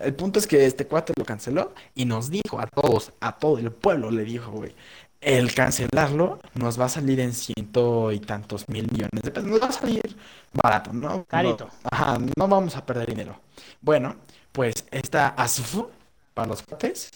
[0.00, 3.58] el punto es que este cuate lo canceló y nos dijo a todos, a todo
[3.58, 4.74] el pueblo le dijo, güey,
[5.22, 9.48] el cancelarlo nos va a salir en ciento y tantos mil millones de pesos.
[9.48, 10.16] Nos va a salir
[10.52, 11.24] barato, ¿no?
[11.24, 11.66] Carito.
[11.66, 13.40] No- ajá, no vamos a perder dinero.
[13.80, 14.16] Bueno,
[14.50, 15.88] pues esta ASFU,
[16.34, 17.10] para los cuates,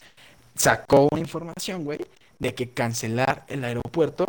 [0.54, 1.98] sacó una información, güey,
[2.38, 4.26] de que cancelar el aeropuerto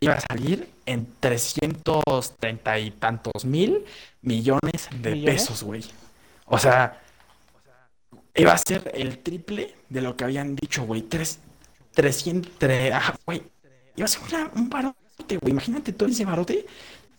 [0.00, 3.84] iba a salir en 330 y tantos mil
[4.22, 5.42] millones de ¿Millones?
[5.42, 5.84] pesos, güey.
[6.46, 7.00] O sea,
[8.34, 11.02] iba a ser el triple de lo que habían dicho, güey.
[11.02, 11.40] Tres,
[11.94, 13.42] 300, tre- ajá, güey.
[13.96, 15.52] Iba a ser una- un barote, güey.
[15.52, 16.66] Imagínate todo ese barote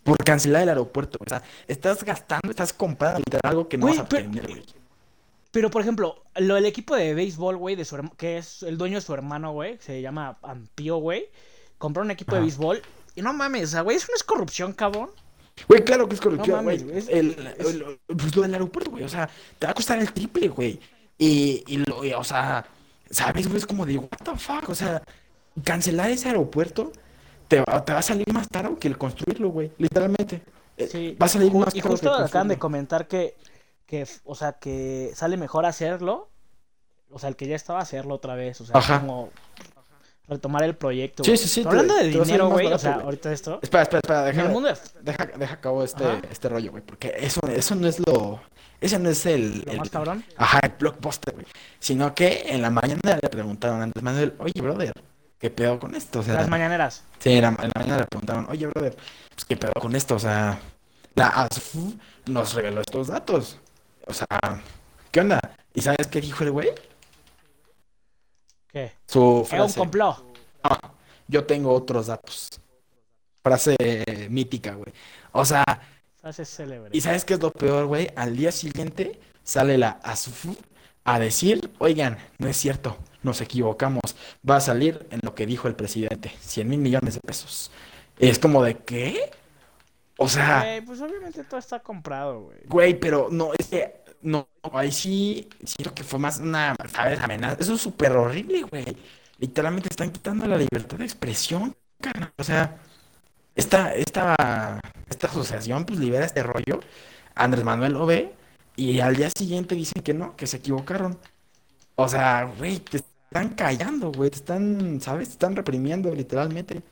[0.04, 1.18] por cancelar el aeropuerto.
[1.26, 4.64] O sea, estás gastando, estás comprando algo que no Güey, vas a tener, güey.
[5.52, 8.96] Pero, por ejemplo, lo del equipo de béisbol, güey, de su que es el dueño
[8.96, 11.26] de su hermano, güey, se llama Ampío, güey,
[11.80, 12.46] compró un equipo de Ajá.
[12.46, 12.82] béisbol
[13.16, 15.10] y no mames, o sea, güey, eso no es corrupción, cabrón.
[15.68, 16.78] Güey, claro que es corrupción, No güey.
[16.78, 19.04] es- el, es- el- pues lo del aeropuerto, güey.
[19.04, 20.80] O sea, te va a costar el triple, güey.
[21.18, 22.66] Y, y lo, y, o sea,
[23.10, 23.58] ¿sabes, güey?
[23.58, 24.70] Es como de, what the fuck.
[24.70, 25.02] O sea,
[25.64, 26.92] cancelar ese aeropuerto
[27.50, 29.72] te va, te va a salir más caro que el construirlo, güey.
[29.78, 30.44] Literalmente.
[30.78, 31.18] Eh, Sí.
[31.22, 33.36] Va a salir más y caro justo que acaban de comentar que,
[33.86, 36.30] que, o sea, que sale mejor hacerlo
[37.12, 38.62] O sea, el que ya estaba hacerlo otra vez.
[38.62, 39.02] O sea, Ajá.
[39.02, 39.30] como
[40.30, 41.24] retomar el proyecto.
[41.24, 42.68] Sí, sí, sí, Pero hablando de a dinero, güey.
[42.68, 43.60] O sea, ahorita esto.
[43.62, 46.22] Espera, espera, espera, En el deja, mundo de deja, deja acabo este, Ajá.
[46.32, 48.42] este rollo, güey, porque eso, eso no es lo,
[48.82, 50.24] ese no es el, lo el- más cabrón.
[50.38, 51.46] ajá, el blockbuster, güey,
[51.80, 54.94] sino que en la mañana le preguntaron a Andrés Manuel, oye, brother,
[55.40, 56.20] ¿qué pedo con esto?
[56.20, 57.04] O sea, Las mañaneras.
[57.20, 58.96] sí, en la, en la mañana le preguntaron, oye, brother,
[59.34, 60.16] pues, ¿qué pedo con esto?
[60.16, 60.60] O sea,
[61.16, 61.96] la ASFU
[62.28, 63.58] nos reveló estos datos,
[64.06, 64.28] o sea,
[65.12, 65.40] ¿qué onda?
[65.74, 66.70] ¿Y sabes qué dijo el güey?
[68.72, 68.92] ¿Qué?
[69.08, 69.20] Su
[69.52, 70.40] Era un frase, complot.
[70.64, 70.92] "Ah,
[71.28, 72.50] yo tengo otros datos.
[73.44, 73.76] Frase
[74.30, 74.92] mítica, güey.
[75.32, 75.64] O sea,
[76.22, 76.90] Frase célebre.
[76.94, 78.10] ¿Y sabes qué es lo peor, güey?
[78.16, 80.56] Al día siguiente sale la ASUFU
[81.06, 84.02] a decir, oigan, no es cierto, nos equivocamos,
[84.48, 87.72] va a salir en lo que dijo el presidente, 100 mil millones de pesos.
[88.20, 89.32] Es como de, ¿qué?
[90.18, 92.58] O sea, Güey, pues obviamente todo está comprado, güey.
[92.68, 97.20] güey, pero no, es que, no, ahí sí, siento que fue más una, ¿sabes?
[97.20, 97.58] Amenaza.
[97.60, 98.86] Eso es súper horrible, güey.
[99.38, 102.34] Literalmente están quitando la libertad de expresión, carnal.
[102.38, 102.78] O sea,
[103.56, 106.80] esta, esta, esta asociación pues libera este rollo.
[107.36, 108.34] Andrés Manuel lo ve
[108.76, 111.20] y al día siguiente dicen que no, que se equivocaron.
[111.96, 115.30] O sea, güey, te están callando, güey, te están, ¿sabes?
[115.30, 116.84] Te están reprimiendo literalmente.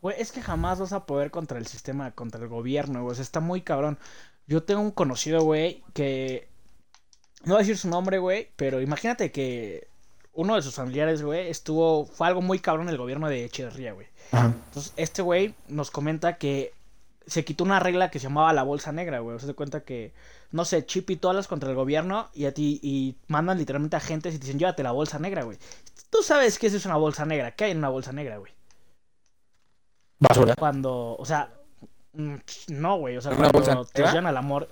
[0.00, 3.12] Güey, es que jamás vas a poder contra el sistema, contra el gobierno, güey.
[3.12, 3.98] O sea, está muy cabrón.
[4.46, 6.47] Yo tengo un conocido, güey, que...
[7.44, 9.88] No voy a decir su nombre, güey, pero imagínate que
[10.32, 12.06] uno de sus familiares, güey, estuvo...
[12.06, 14.06] Fue algo muy cabrón el gobierno de Echeverría, güey.
[14.32, 16.72] Entonces, este güey nos comenta que
[17.26, 19.36] se quitó una regla que se llamaba la bolsa negra, güey.
[19.36, 20.12] O sea, se cuenta que,
[20.50, 24.34] no sé, Chip y hablas contra el gobierno y a ti y mandan literalmente agentes
[24.34, 25.58] y te dicen, llévate la bolsa negra, güey.
[26.10, 27.52] Tú sabes que eso es una bolsa negra.
[27.52, 28.52] ¿Qué hay en una bolsa negra, güey?
[30.18, 30.54] Basura.
[30.58, 31.52] Cuando, o sea,
[32.14, 32.36] mm,
[32.68, 33.16] no, güey.
[33.16, 34.68] O sea, ¿Una cuando te llevan a la morgue.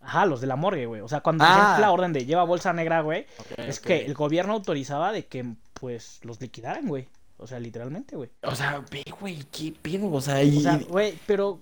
[0.00, 1.00] Ajá, los de la morgue, güey.
[1.00, 1.78] O sea, cuando Ah.
[1.80, 6.20] la orden de lleva bolsa negra, güey, es que el gobierno autorizaba de que, pues,
[6.22, 7.08] los liquidaran, güey.
[7.36, 8.30] O sea, literalmente, güey.
[8.42, 10.58] O sea, ve, güey, qué pedo, o sea, y...
[10.58, 11.60] O sea, güey, pero.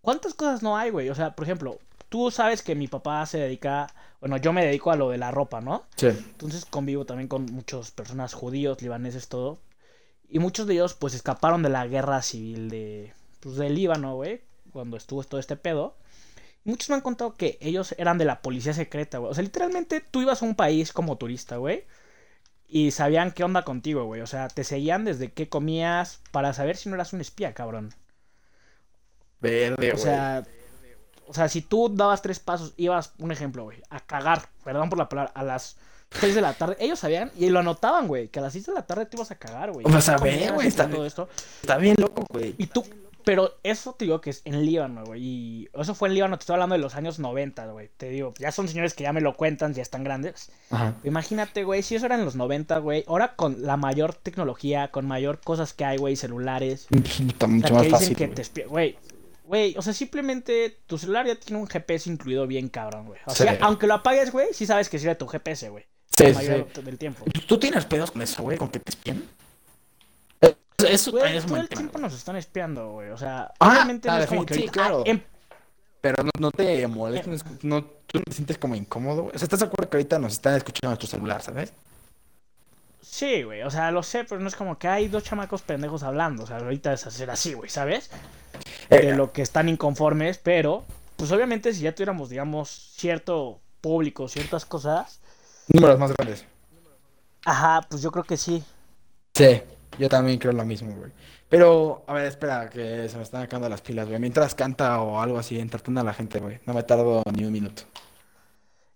[0.00, 1.10] ¿Cuántas cosas no hay, güey?
[1.10, 3.88] O sea, por ejemplo, tú sabes que mi papá se dedica.
[4.20, 5.84] Bueno, yo me dedico a lo de la ropa, ¿no?
[5.96, 6.06] Sí.
[6.06, 9.58] Entonces convivo también con muchas personas judíos, libaneses, todo.
[10.28, 13.12] Y muchos de ellos, pues, escaparon de la guerra civil de.
[13.40, 14.42] Pues, del Líbano, güey.
[14.72, 15.96] Cuando estuvo todo este pedo.
[16.66, 19.30] Muchos me han contado que ellos eran de la policía secreta, güey.
[19.30, 21.84] O sea, literalmente tú ibas a un país como turista, güey.
[22.68, 24.20] Y sabían qué onda contigo, güey.
[24.20, 27.94] O sea, te seguían desde qué comías para saber si no eras un espía, cabrón.
[29.40, 30.02] Verde, O güey.
[30.02, 30.44] sea,
[31.26, 34.98] o sea, si tú dabas tres pasos, ibas, un ejemplo, güey, a cagar, perdón por
[34.98, 35.76] la palabra, a las
[36.12, 38.72] 6 de la tarde, ellos sabían y lo anotaban, güey, que a las 6 de
[38.72, 39.84] la tarde te ibas a cagar, güey.
[39.86, 41.28] O sea, Tú ve, comías güey, está- todo esto.
[41.60, 42.54] Está bien loco, güey.
[42.58, 42.84] Y tú,
[43.26, 46.42] pero eso te digo que es en Líbano, güey, y eso fue en Líbano, te
[46.42, 49.20] estoy hablando de los años 90, güey, te digo, ya son señores que ya me
[49.20, 50.50] lo cuentan, ya están grandes.
[50.70, 50.94] Ajá.
[51.02, 55.06] Imagínate, güey, si eso era en los 90, güey, ahora con la mayor tecnología, con
[55.08, 56.86] mayor cosas que hay, güey, celulares,
[57.28, 58.34] Está o mucho más que dicen fácil, que güey.
[58.44, 58.98] te Güey,
[59.44, 63.18] güey, o sea, simplemente tu celular ya tiene un GPS incluido bien cabrón, güey.
[63.26, 63.42] O Sí.
[63.42, 65.84] sea, aunque lo apagues, güey, sí sabes que sirve tu GPS, güey.
[66.16, 66.46] Sí, La sí,
[66.82, 67.24] del tiempo.
[67.32, 68.56] ¿Tú- ¿Tú tienes pedos con eso, güey?
[68.56, 69.22] ¿Con que te espían?
[70.78, 73.10] Eh, Eso Güey, es todo el tema, tiempo nos están espiando, güey.
[73.10, 74.98] O sea, Ah, obviamente no es como que sí, ahorita- claro.
[75.06, 75.22] ah, em-
[76.02, 79.34] Pero no, no te molesta, no es- no, tú no te sientes como incómodo, güey.
[79.34, 81.72] O sea, ¿estás de acuerdo que ahorita nos están escuchando nuestro celular, ¿sabes?
[83.00, 86.02] Sí, güey, o sea, lo sé, pero no es como que hay dos chamacos pendejos
[86.02, 86.42] hablando.
[86.44, 88.10] O sea, ahorita es hacer así, güey, ¿sabes?
[88.90, 90.84] De Eh, lo que están inconformes, pero,
[91.16, 95.20] pues obviamente si ya tuviéramos, digamos, cierto público, ciertas cosas,
[95.68, 96.44] números más grandes.
[97.44, 98.62] ajá, pues yo creo que sí.
[99.34, 99.62] Sí,
[99.98, 101.12] yo también creo lo mismo, güey.
[101.48, 104.18] Pero, a ver, espera, que se me están acabando las pilas, güey.
[104.18, 106.58] Mientras canta o algo así, entretiene a la gente, güey.
[106.66, 107.82] No me tardo ni un minuto.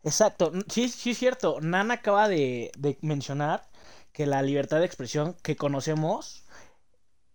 [0.02, 1.58] Exacto, sí, sí es cierto.
[1.60, 3.68] Nan acaba de, de mencionar
[4.12, 6.44] que la libertad de expresión que conocemos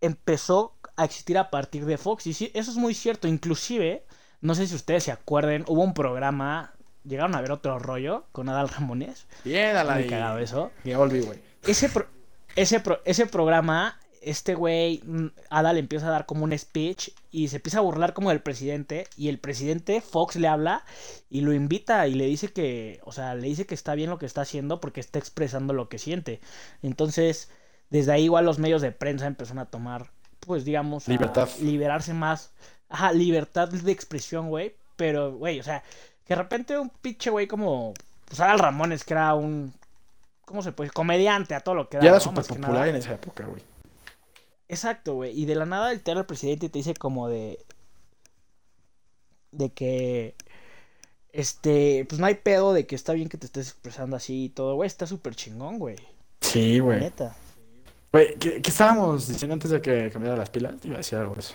[0.00, 2.26] empezó a existir a partir de Fox.
[2.26, 3.28] Y sí, eso es muy cierto.
[3.28, 4.04] Inclusive,
[4.40, 6.74] no sé si ustedes se acuerden, hubo un programa,
[7.04, 9.26] llegaron a ver otro rollo con Adal Ramones.
[9.44, 10.72] Bien, a la Muy cagado eso.
[10.84, 11.40] Ya volví, güey.
[11.66, 12.06] Ese, pro-
[12.56, 17.48] ese, pro- ese programa, este güey, mm, Adal empieza a dar como un speech y
[17.48, 19.06] se empieza a burlar como del presidente.
[19.16, 20.84] Y el presidente, Fox, le habla
[21.30, 24.18] y lo invita y le dice que, o sea, le dice que está bien lo
[24.18, 26.40] que está haciendo porque está expresando lo que siente.
[26.82, 27.50] Entonces,
[27.90, 31.48] desde ahí igual los medios de prensa empezaron a tomar, pues digamos, a Libertad.
[31.60, 32.50] liberarse más.
[32.88, 34.74] Ajá, libertad de expresión, güey.
[34.96, 35.82] Pero, güey, o sea,
[36.24, 37.92] que de repente un pinche güey como,
[38.24, 39.72] pues Adal Ramones, que era un
[40.46, 40.88] ¿cómo se puede?
[40.90, 42.02] Comediante a todo lo que da.
[42.02, 42.24] Ya era ¿no?
[42.24, 43.60] súper popular en esa época, güey.
[44.68, 45.38] Exacto, güey.
[45.38, 47.58] Y de la nada el presidente te dice como de.
[49.52, 50.34] De que.
[51.32, 54.48] Este, pues no hay pedo de que está bien que te estés expresando así y
[54.48, 54.86] todo, güey.
[54.86, 55.96] Está súper chingón, güey.
[56.40, 57.00] Sí, güey.
[57.00, 57.36] Neta.
[58.10, 60.76] Güey, ¿qué, qué estábamos diciendo antes de que cambiara las pilas?
[60.82, 61.54] Iba a decir algo de eso.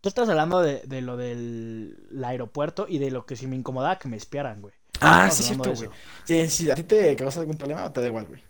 [0.00, 3.56] Tú estás hablando de, de lo del el aeropuerto y de lo que si me
[3.56, 4.72] incomodaba que me espiaran, güey.
[5.00, 5.90] Ah, sí, cierto, güey.
[6.24, 8.42] Sí, sí, ¿a ti te causa algún problema te da igual, güey?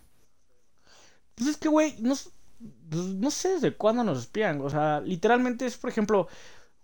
[1.35, 2.15] Pues es que, güey, no,
[2.89, 4.61] pues no sé desde cuándo nos espían.
[4.61, 6.27] O sea, literalmente es, por ejemplo,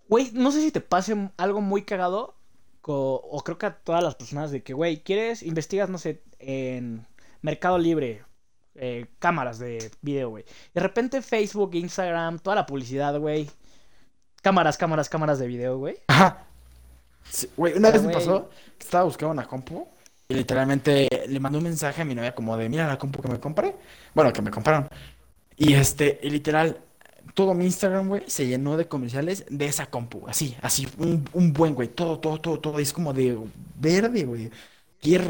[0.07, 2.35] güey, no sé si te pase algo muy cagado.
[2.89, 7.05] O, creo que a todas las personas de que, güey, quieres, investigas, no sé, en
[7.41, 8.23] Mercado Libre,
[8.75, 10.45] eh, cámaras de video, güey.
[10.73, 13.49] De repente Facebook, Instagram, toda la publicidad, güey.
[14.41, 15.97] Cámaras, cámaras, cámaras de video, güey.
[16.07, 16.46] Ajá.
[17.29, 18.13] Sí, güey, una Pero, vez me güey.
[18.13, 19.87] pasó que estaba buscando una compu
[20.29, 23.29] y literalmente le mandé un mensaje a mi novia como de, mira la compu que
[23.29, 23.75] me compré.
[24.13, 24.89] Bueno, que me compraron.
[25.57, 26.79] Y este, y literal,
[27.33, 30.27] todo mi Instagram, güey, se llenó de comerciales de esa compu.
[30.27, 31.87] Así, así, un, un buen, güey.
[31.89, 32.79] Todo, todo, todo, todo.
[32.79, 33.37] Es como de
[33.79, 34.51] verde, güey.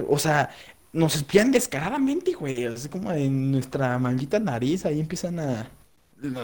[0.09, 0.49] O sea,
[0.93, 2.63] nos espían descaradamente, güey.
[2.63, 4.85] Es como de nuestra maldita nariz.
[4.85, 5.69] Ahí empiezan a...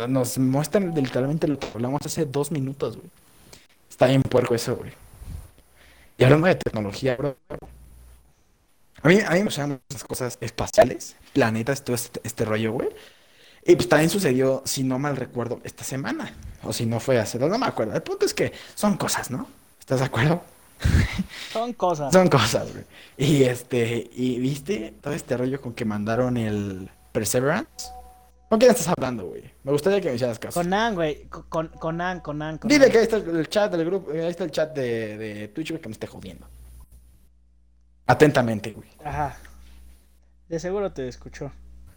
[0.08, 3.10] Nos muestran literalmente lo que hablamos hace dos minutos, güey.
[3.90, 4.92] Está bien puerco eso, güey.
[6.18, 7.38] Y hablando de tecnología, bro.
[9.02, 12.90] A mí, a mí me gustan esas cosas espaciales, planetas, todo este, este rollo, güey.
[13.66, 16.34] Y pues también sucedió, si no mal recuerdo, esta semana.
[16.64, 17.94] O si no fue hace dos, no me acuerdo.
[17.94, 19.48] El punto es que son cosas, ¿no?
[19.80, 20.42] ¿Estás de acuerdo?
[21.52, 22.12] Son cosas.
[22.12, 22.86] Son cosas, güey.
[23.18, 27.92] Y este, y viste todo este rollo con que mandaron el Perseverance.
[28.54, 29.42] ¿Con quién estás hablando, güey?
[29.64, 30.60] Me gustaría que me hicieras caso.
[30.60, 31.24] Conan, güey.
[31.24, 32.70] Con, con, Conan, Conan, Conan.
[32.70, 35.72] Dile que ahí está el chat del grupo, ahí está el chat de, de Twitch,
[35.72, 36.48] güey, que me esté jodiendo.
[38.06, 38.88] Atentamente, güey.
[39.04, 39.38] Ajá.
[40.48, 41.52] De seguro te escuchó.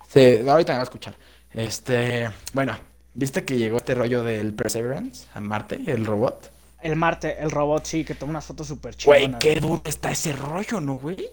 [0.09, 1.15] Sí, ahorita me va a escuchar.
[1.53, 2.75] Este, bueno,
[3.13, 6.51] ¿viste que llegó este rollo del Perseverance a Marte, el robot?
[6.81, 9.41] El Marte, el robot, sí, que toma unas fotos súper Güey, chingonas.
[9.41, 11.29] qué duro está ese rollo, ¿no, güey?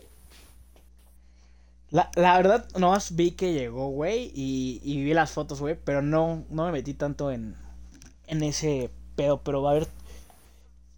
[1.94, 6.02] La, la verdad, nomás vi que llegó, güey, y, y vi las fotos, güey, pero
[6.02, 7.56] no, no me metí tanto en,
[8.26, 9.88] en ese pedo, pero va a ver,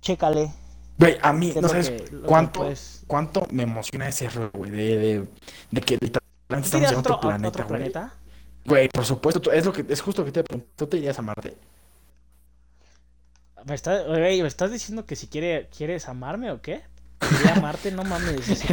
[0.02, 0.54] chécale.
[0.98, 4.52] Güey, a mí, ¿Qué es no sabes que- cuánto, puedes- cuánto me emociona ese rollo,
[4.54, 5.28] güey, de, de,
[5.72, 7.78] de que literalmente ¿Tú estamos en otro otro, planeta, otro güey.
[7.92, 8.14] planeta?
[8.66, 10.72] Güey, por supuesto, tú- es lo que, es justo lo que te pregunto.
[10.78, 11.58] ¿Tú te irías a Marte?
[13.66, 16.84] ¿Me, está- güey, ¿me estás diciendo que si quiere, quieres amarme o qué?
[17.20, 17.92] ¿Quería amarte?
[17.92, 18.48] No mames.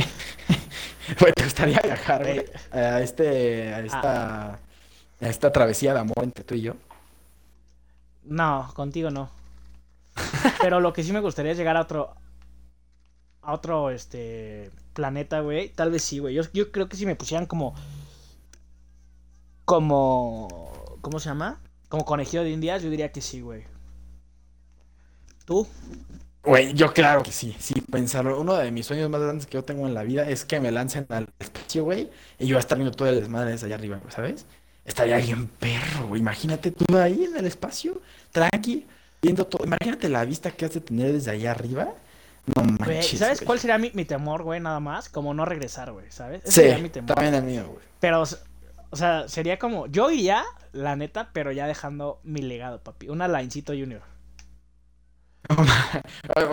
[1.21, 2.49] Güey, ¿te gustaría viajar, güey, Güey.
[2.73, 4.59] a este, a esta, a
[5.21, 6.75] esta travesía de amor entre tú y yo?
[8.25, 9.31] No, contigo no.
[10.61, 12.15] Pero lo que sí me gustaría es llegar a otro.
[13.43, 14.71] A otro, este.
[14.93, 15.71] Planeta, güey.
[15.71, 16.35] Tal vez sí, güey.
[16.35, 17.75] Yo, yo creo que si me pusieran como.
[19.65, 20.99] Como.
[21.01, 21.61] ¿Cómo se llama?
[21.89, 23.65] Como conejillo de indias, yo diría que sí, güey.
[25.45, 25.67] ¿Tú?
[26.45, 28.41] Güey, yo claro que sí, sí, pensarlo.
[28.41, 30.73] Uno de mis sueños más grandes que yo tengo en la vida es que me
[30.73, 34.47] lancen al espacio, güey, y yo estar viendo todo el desmadre desde allá arriba, ¿sabes?
[34.85, 36.21] Estaría bien perro, güey.
[36.21, 38.01] Imagínate tú ahí en el espacio,
[38.33, 38.87] tranqui,
[39.23, 39.65] viendo todo.
[39.65, 41.95] Imagínate la vista que has de tener desde allá arriba.
[42.57, 43.47] No manches, ¿Sabes güey.
[43.47, 44.59] cuál sería mi, mi temor, güey?
[44.59, 45.09] Nada más.
[45.09, 46.43] Como no regresar, güey, ¿sabes?
[46.43, 47.15] Ese Sí, sería mi temor.
[47.15, 47.85] también el mío, güey.
[48.01, 48.23] Pero,
[48.91, 49.87] o sea, sería como.
[49.87, 53.09] Yo iría, la neta, pero ya dejando mi legado, papi.
[53.09, 54.03] Una Linecito Junior.
[55.49, 56.03] Ah,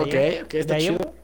[0.00, 0.14] Ok,
[0.44, 1.14] ok, está chido.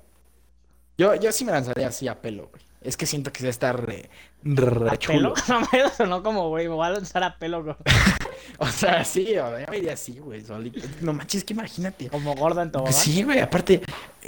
[0.99, 2.62] Yo, yo sí me lanzaría así a pelo, güey.
[2.81, 4.09] Es que siento que se está re,
[4.45, 5.35] re ¿A chulo.
[5.35, 5.45] pelo?
[5.49, 7.77] No me sonó como, güey, me voy a lanzar a pelo güey.
[8.59, 10.81] O sea, sí, yo me iría así, güey, solito.
[11.03, 12.09] No manches, que imagínate.
[12.09, 12.93] como gorda en tobogán.
[12.95, 13.83] Sí, güey, aparte,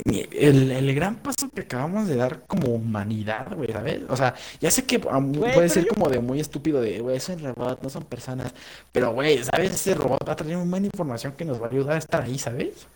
[0.05, 4.01] el, el gran paso que acabamos de dar como humanidad, güey, ¿sabes?
[4.09, 6.99] O sea, ya sé que um, Güey, puede ser yo- como de muy estúpido de,
[6.99, 8.53] güey, son robots, no son personas.
[8.91, 9.71] Pero, güey, ¿sabes?
[9.73, 12.21] Ese robot va a traer una buena información que nos va a ayudar a estar
[12.21, 12.87] ahí, ¿sabes?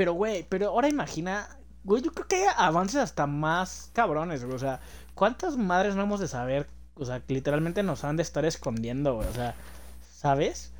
[0.00, 1.46] Pero, güey, pero ahora imagina,
[1.84, 4.56] güey, yo creo que hay avances hasta más cabrones, güey.
[4.56, 4.80] O sea,
[5.14, 6.70] ¿cuántas madres no hemos de saber?
[6.94, 9.28] O sea, que literalmente nos han de estar escondiendo, güey.
[9.28, 9.54] O sea,
[10.10, 10.72] ¿sabes?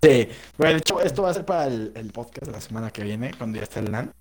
[0.00, 2.92] Sí, güey, de hecho, esto va a ser para el, el podcast de la semana
[2.92, 4.12] que viene, cuando ya esté el LAN.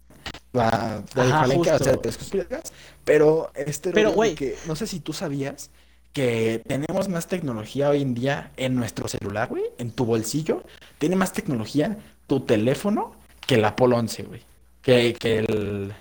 [0.57, 1.99] Va, va Ajá, a va a ser justo.
[1.99, 2.73] tres conspiraciones,
[3.05, 4.33] pero este Pero, güey.
[4.33, 5.69] que no sé si tú sabías
[6.13, 10.63] que tenemos más tecnología hoy en día en nuestro celular, güey, en tu bolsillo,
[10.97, 13.15] tiene más tecnología tu teléfono
[13.47, 14.41] que el Apolo 11, güey.
[14.81, 15.93] Que, que el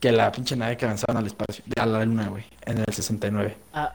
[0.00, 3.56] que la pinche nave que avanzaron al espacio, a la luna, güey, en el 69.
[3.72, 3.92] Ah,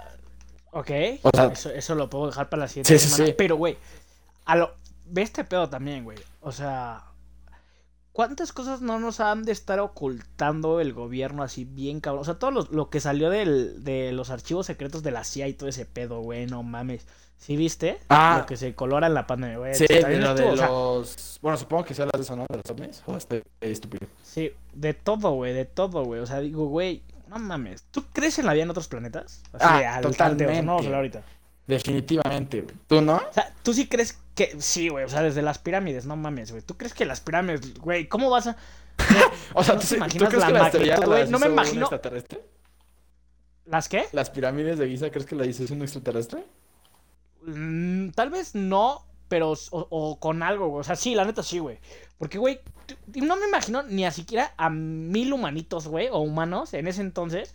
[0.72, 0.90] ok.
[1.24, 3.26] O sea- eso, eso lo puedo dejar para la siguiente Sí, sí, semana.
[3.28, 3.36] sí.
[3.38, 3.78] Pero, güey,
[4.46, 4.76] a lo...
[5.08, 6.18] ve este pedo también, güey.
[6.40, 7.04] O sea,
[8.18, 12.22] ¿Cuántas cosas no nos han de estar ocultando el gobierno así bien cabrón?
[12.22, 15.50] O sea, todo lo, lo que salió del, de los archivos secretos de la CIA
[15.50, 17.06] y todo ese pedo, güey, no mames.
[17.38, 18.00] ¿Sí viste?
[18.10, 18.38] Ah.
[18.40, 19.76] Lo que se colora en la pandemia, güey.
[19.76, 21.38] Sí, de lo de o sea, los...
[21.44, 22.48] Bueno, supongo que sea las de eso, ¿no?
[22.50, 23.04] De los ovnis.
[23.06, 24.08] O estoy estúpido.
[24.24, 26.20] Sí, de todo, güey, de todo, güey.
[26.20, 27.84] O sea, digo, güey, no mames.
[27.92, 29.44] ¿Tú crees en la vida en otros planetas?
[29.54, 30.58] Así, Ah, al- totalmente.
[30.58, 31.22] al- no vamos a hablar ahorita.
[31.68, 32.66] Definitivamente.
[32.88, 33.18] ¿Tú no?
[33.18, 34.56] O sea, ¿tú sí crees que...
[34.62, 36.64] Sí, güey, o sea, desde las pirámides, no mames, güey.
[36.64, 38.56] ¿Tú crees que las pirámides, güey, cómo vas a...
[39.54, 41.30] O sea, ¿No ¿tú, te sí- ¿tú imaginas crees la que las güey?
[41.30, 42.42] No me hizo un imagino- extraterrestre?
[43.66, 44.06] ¿Las qué?
[44.14, 46.46] ¿Las pirámides de Giza crees que las hizo un extraterrestre?
[47.46, 50.82] Mm, tal vez no, pero o, o con algo, güey.
[50.82, 51.80] O sea, sí, la neta sí, güey.
[52.18, 52.60] Porque, güey,
[53.16, 57.54] no me imagino ni a siquiera a mil humanitos, güey, o humanos en ese entonces.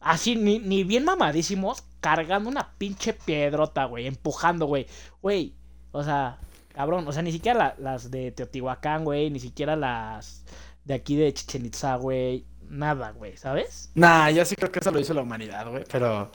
[0.00, 4.86] Así, ni, ni bien mamadísimos, cargando una pinche piedrota, güey, empujando, güey.
[5.20, 5.54] Güey,
[5.92, 6.38] o sea,
[6.74, 10.44] cabrón, o sea, ni siquiera la- las de Teotihuacán, güey, ni siquiera las
[10.84, 12.44] de aquí de Chichen Itza, güey.
[12.68, 13.90] Nada, güey, ¿sabes?
[13.94, 15.84] Nah, yo sí creo que eso lo hizo la humanidad, güey.
[15.90, 16.30] Pero.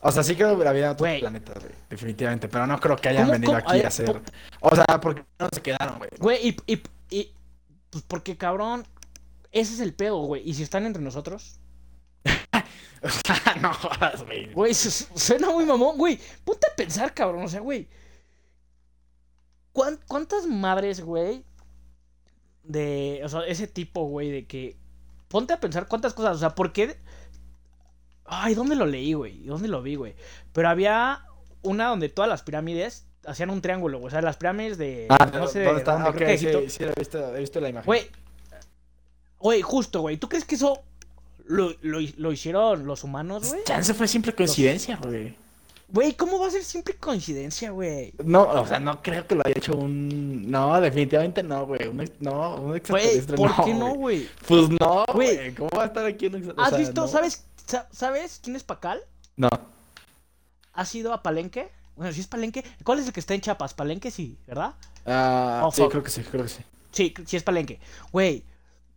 [0.00, 1.20] O sea, sí creo que había otros Güey.
[1.20, 1.74] planetas, güey.
[1.88, 2.48] Definitivamente.
[2.48, 3.58] Pero no creo que hayan ¿Cómo- venido cómo?
[3.64, 4.22] aquí A ver, a hacer.
[4.60, 6.10] O sea, porque no se quedaron, güey.
[6.18, 7.34] Güey, y, y, y-
[7.90, 8.86] Pues porque, cabrón,
[9.52, 10.42] ese es el pedo, güey.
[10.48, 11.58] ¿Y si están entre nosotros?
[13.02, 14.50] O sea, no jodas, güey.
[14.52, 16.18] Güey, su- su- suena muy mamón, güey.
[16.44, 17.44] Ponte a pensar, cabrón.
[17.44, 17.86] O sea, güey.
[19.74, 21.44] ¿Cuán- ¿Cuántas madres, güey?
[22.62, 23.20] De.
[23.24, 24.76] O sea, ese tipo, güey, de que.
[25.28, 26.36] Ponte a pensar cuántas cosas.
[26.36, 26.96] O sea, ¿por qué?
[28.24, 29.44] Ay, ¿dónde lo leí, güey?
[29.44, 30.14] ¿Dónde lo vi, güey?
[30.54, 31.26] Pero había
[31.62, 34.06] una donde todas las pirámides hacían un triángulo, güey.
[34.08, 35.06] O sea, las pirámides de.
[35.10, 35.92] Ah, no sé de ¿dónde está?
[35.92, 37.86] dónde, Ok, creo que sí, sí, he visto, he visto la imagen.
[37.86, 38.10] Güey.
[39.38, 40.16] Güey, justo, güey.
[40.16, 40.82] ¿Tú crees que eso
[41.44, 43.62] lo, lo, lo hicieron los humanos, güey?
[43.64, 45.36] Chance fue simple coincidencia, güey.
[45.94, 48.12] Güey, ¿cómo va a ser siempre coincidencia, güey?
[48.24, 50.50] No, o sea, no creo que lo haya hecho un.
[50.50, 51.86] No, definitivamente no, güey.
[51.86, 53.64] Un ex- No, un Güey, extraterrestre ¿por no.
[53.64, 53.96] qué no, güey.
[53.96, 54.28] güey?
[54.48, 55.36] Pues no, Güey.
[55.36, 55.54] güey.
[55.54, 56.76] ¿Cómo va a estar aquí un extraterrestre?
[56.82, 59.00] ¿Has visto, sabes, sa- sabes quién es Pacal?
[59.36, 59.48] No.
[60.72, 61.70] ¿Has ido a Palenque?
[61.94, 62.64] Bueno, si es Palenque.
[62.82, 63.72] ¿Cuál es el que está en Chiapas?
[63.74, 64.74] Palenque sí, ¿verdad?
[65.06, 65.92] Ah, Oh, sí, fuck.
[65.92, 66.62] creo que sí, creo que sí.
[66.90, 67.78] Sí, sí es Palenque.
[68.10, 68.42] Güey,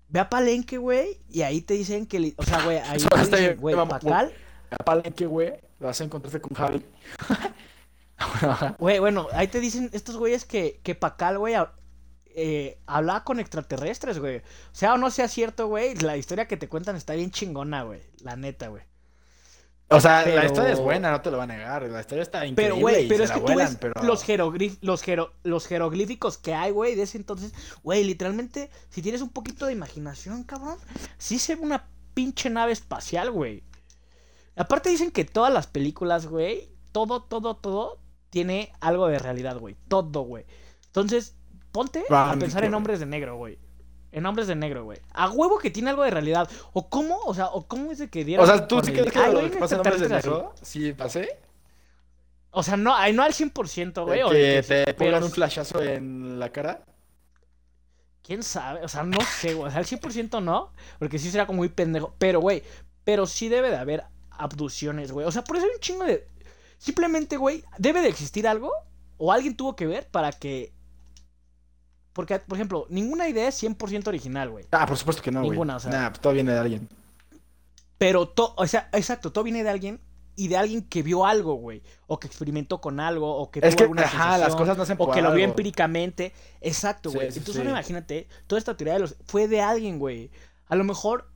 [0.09, 2.33] ve a Palenque, güey, y ahí te dicen que...
[2.37, 2.97] O sea, güey, ahí
[3.29, 4.33] te dicen, güey, Pacal...
[4.71, 6.83] A Palenque, güey, vas a encontrarte con Javi.
[8.79, 11.55] Güey, bueno, ahí te dicen estos güeyes que, que Pacal, güey,
[12.35, 14.37] eh, hablaba con extraterrestres, güey.
[14.37, 14.41] O
[14.73, 18.01] sea o no sea cierto, güey, la historia que te cuentan está bien chingona, güey.
[18.23, 18.83] La neta, güey.
[19.89, 21.83] O sea, Pero- la historia es buena, no te lo voy a negar.
[21.83, 24.03] La historia está increíble Pero, güey, pero es que tú vuelan, ves pero...
[24.03, 27.53] los, jeroglif- los, jero- los jeroglíficos que hay, güey, de ese entonces.
[27.83, 30.77] Güey, literalmente, si tienes un poquito de imaginación, cabrón,
[31.17, 33.63] sí se ve una pinche nave espacial, güey.
[34.57, 37.99] Aparte dicen que todas las películas, güey, todo, todo, todo
[38.29, 39.75] tiene algo de realidad, güey.
[39.87, 40.45] Todo, güey.
[40.87, 41.35] Entonces,
[41.71, 43.59] ponte a pensar en hombres de negro, güey.
[44.11, 44.99] En hombres de negro, güey.
[45.13, 46.49] A huevo que tiene algo de realidad.
[46.73, 48.43] O cómo, o sea, o cómo es de que dieron.
[48.43, 50.09] O sea, ¿tú sí crees que Ay, lo que pasa en Hombres de.
[50.09, 50.53] Negro?
[50.61, 51.39] Sí, pasé.
[52.49, 54.21] O sea, no, no al 100%, güey.
[54.29, 56.83] Que que- te pero pongan un flashazo en la cara.
[58.23, 58.83] ¿Quién sabe?
[58.83, 59.67] O sea, no sé, güey.
[59.67, 60.71] O sea, al 100% no.
[60.97, 62.15] Porque sí será como muy pendejo.
[62.17, 62.63] Pero, güey,
[63.03, 64.05] pero sí debe de haber
[64.37, 65.25] abducciones, güey.
[65.25, 66.27] O sea, por eso hay un chingo de...
[66.77, 68.71] Simplemente, güey, debe de existir algo.
[69.17, 70.73] O alguien tuvo que ver para que...
[72.13, 74.65] Porque, por ejemplo, ninguna idea es 100% original, güey.
[74.71, 75.51] Ah, por supuesto que no, güey.
[75.51, 75.91] Ninguna, o sea.
[75.91, 76.89] Nah, pues todo viene de alguien.
[77.97, 80.01] Pero todo, o sea, exacto, todo viene de alguien
[80.35, 81.81] y de alguien que vio algo, güey.
[82.05, 84.83] O que experimentó con algo, o que Es tuvo que, alguna ajá, las cosas no
[84.83, 85.51] hacen O que lo vio algo.
[85.51, 86.33] empíricamente.
[86.61, 87.31] Exacto, güey.
[87.31, 87.59] sí, Entonces, sí.
[87.59, 89.15] ahora imagínate, toda esta teoría de los...
[89.25, 90.31] fue de alguien, güey.
[90.67, 91.31] A lo mejor...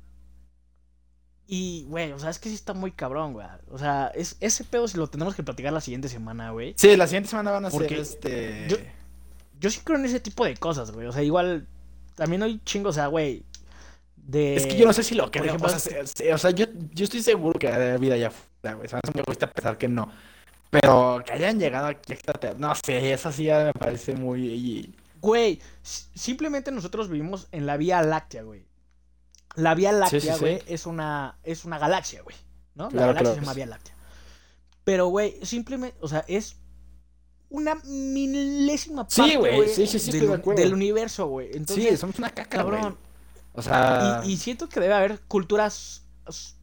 [1.54, 3.46] Y, güey, o sea, es que sí está muy cabrón, güey.
[3.70, 6.74] O sea, es, ese pedo si lo tenemos que platicar la siguiente semana, güey.
[6.78, 8.68] Sí, la siguiente semana van a ser Porque este.
[8.70, 8.78] yo-
[9.60, 11.08] Yo sí creo en ese tipo de cosas, güey.
[11.08, 11.68] O sea, igual...
[12.16, 13.44] También hay chingos, o sea, güey.
[14.16, 14.56] De...
[14.56, 15.44] Es que yo no sé si lo creo.
[15.44, 18.28] ejemplo, o sea, se- se- o sea, yo, yo estoy seguro que hay vida allá
[18.30, 18.86] afuera, güey.
[18.86, 20.10] O sea, me gusta pensar que no.
[20.70, 22.14] Pero que hayan llegado aquí.
[22.60, 24.96] No sé, eso sí ya me parece muy.
[25.20, 28.64] Güey, simplemente nosotros vivimos en la Vía Láctea, güey.
[29.56, 30.40] La Vía Láctea, sí, sí.
[30.40, 32.36] güey, es una es una galaxia, güey,
[32.76, 32.90] ¿no?
[32.92, 33.54] La galaxia claro se llama.
[33.54, 33.96] Vía Láctea.
[34.84, 36.56] Pero, güey, simplemente, o sea, es
[37.50, 41.50] una milésima parte, güey, del, universo, güey.
[41.54, 42.76] Entonces, sí, somos una caca, güey.
[42.80, 42.98] cabrón.
[43.54, 44.22] O sea.
[44.24, 46.04] Y, y siento que debe haber culturas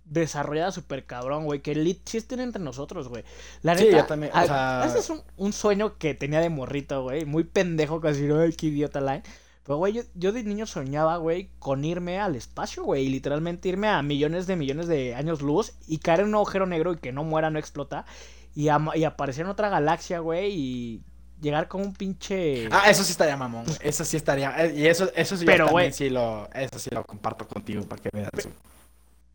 [0.05, 1.73] desarrolladas súper cabrón, güey, que
[2.13, 3.25] estén entre nosotros, güey.
[3.63, 6.41] La Sí, neta, yo también, o a- sea- ese es un, un sueño que tenía
[6.41, 9.23] de morrito, güey, muy pendejo, casi, ay, qué idiota line.
[9.69, 13.69] Pero, güey, yo, yo de niño soñaba, güey, con irme al espacio, güey, y literalmente
[13.69, 16.97] irme a millones de millones de años luz y caer en un agujero negro y
[16.97, 18.07] que no muera, no explota,
[18.55, 21.03] y, ama- y aparecer en otra galaxia, güey, y
[21.43, 22.67] llegar con un pinche...
[22.73, 23.67] Ah, eso sí estaría mamón.
[23.81, 24.65] Eso sí estaría.
[24.65, 25.93] eh, Y eso, eso sí, yo Pero, también güey.
[25.93, 28.31] sí lo, eso sí lo comparto contigo para que veas.
[28.33, 28.47] güey.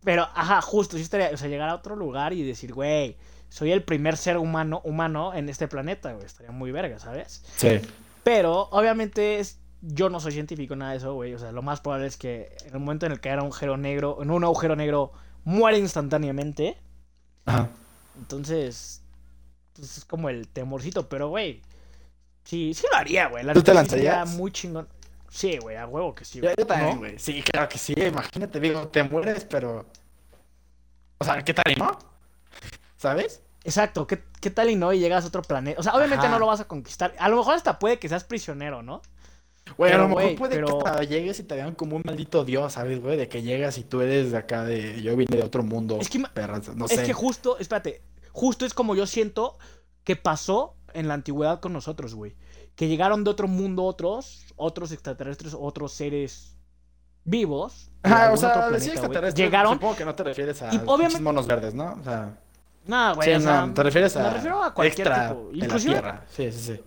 [0.04, 3.18] Pero, ajá, justo, sí estaría, o sea, llegar a otro lugar y decir, güey,
[3.50, 7.44] soy el primer ser humano, humano en este planeta, güey, estaría muy verga, ¿sabes?
[7.56, 7.80] Sí.
[8.24, 11.82] Pero, obviamente, es, yo no soy científico, nada de eso, güey, o sea, lo más
[11.82, 14.44] probable es que en el momento en el que haya un agujero negro, en un
[14.44, 15.12] agujero negro,
[15.44, 16.78] muere instantáneamente,
[17.46, 17.70] Ajá.
[18.18, 19.02] entonces,
[19.74, 21.62] pues es como el temorcito, pero, güey,
[22.46, 24.30] sí, sí lo haría, güey, la ¿Tú te lanzarías?
[24.30, 24.88] muy chingón.
[25.30, 26.54] Sí, güey, a huevo que sí, güey.
[26.56, 27.00] yo también, ¿No?
[27.00, 27.18] güey.
[27.18, 27.94] Sí, claro que sí.
[27.98, 29.84] Imagínate, digo, te mueres, pero.
[31.18, 31.98] O sea, ¿qué tal, y no?
[32.98, 33.42] ¿Sabes?
[33.64, 34.94] Exacto, ¿qué, qué tal y no?
[34.94, 35.80] Y llegas a otro planeta.
[35.80, 36.36] O sea, obviamente Ajá.
[36.36, 37.16] no lo vas a conquistar.
[37.18, 39.02] A lo mejor hasta puede que seas prisionero, ¿no?
[39.78, 42.44] Güey, a lo mejor puede pero- que hasta llegues y te vean como un maldito
[42.46, 43.18] dios, ¿sabes, güey?
[43.18, 45.02] De que llegas y tú eres de acá de.
[45.02, 45.98] Yo vine de otro mundo.
[46.02, 47.04] Es que perras, no es sé.
[47.04, 48.02] que justo, espérate,
[48.32, 49.58] justo es como yo siento
[50.04, 52.36] que pasó en la antigüedad con nosotros, güey.
[52.76, 56.58] Que llegaron de otro mundo otros, otros extraterrestres, otros seres
[57.24, 57.90] vivos.
[58.04, 58.92] Ajá, o sea, decir planeta, güey.
[58.92, 59.74] extraterrestre, Llegaron.
[59.76, 61.94] Supongo que no te refieres a Y obviamente- monos verdes, ¿no?
[62.00, 62.38] O sea.
[62.86, 64.24] Güey, sí, o sea, no, te refieres a.
[64.24, 65.48] me refiero a cualquier extra tipo.
[65.52, 66.26] de la Inclusive, tierra.
[66.30, 66.84] Sí, sí, sí.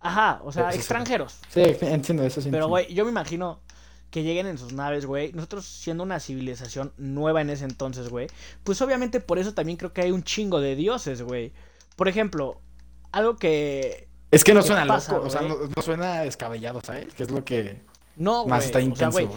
[0.00, 1.38] Ajá, o sea, Sí, extranjeros.
[1.48, 2.48] Sí, entiendo eso, sí.
[2.50, 3.60] Pero, güey, yo me imagino
[4.10, 5.32] que lleguen en sus naves, güey.
[5.32, 8.26] Nosotros siendo una civilización nueva en ese entonces, güey.
[8.64, 11.52] Pues obviamente por eso también creo que hay un chingo de dioses, güey.
[11.96, 12.60] Por ejemplo,
[13.12, 14.08] algo que...
[14.30, 17.12] Es que no ¿Qué suena pasa, loco, o sea, no, no suena descabellado, ¿sabes?
[17.14, 17.82] Que es lo que
[18.16, 19.28] No, más está intenso, güey,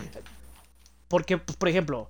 [1.08, 2.10] porque, pues, por ejemplo,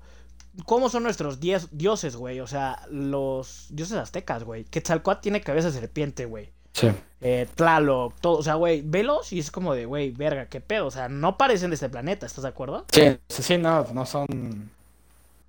[0.66, 2.40] ¿cómo son nuestros diez- dioses, güey?
[2.40, 4.64] O sea, los dioses aztecas, güey.
[4.66, 6.52] Quetzalcóatl tiene cabeza de serpiente, güey.
[6.74, 6.90] Sí.
[7.22, 8.38] Eh, Tlaloc, todo.
[8.38, 10.88] O sea, güey, velos y es como de, güey, verga, qué pedo.
[10.88, 12.86] O sea, no parecen de este planeta, ¿estás de acuerdo?
[12.92, 14.72] Sí, sí, no, no son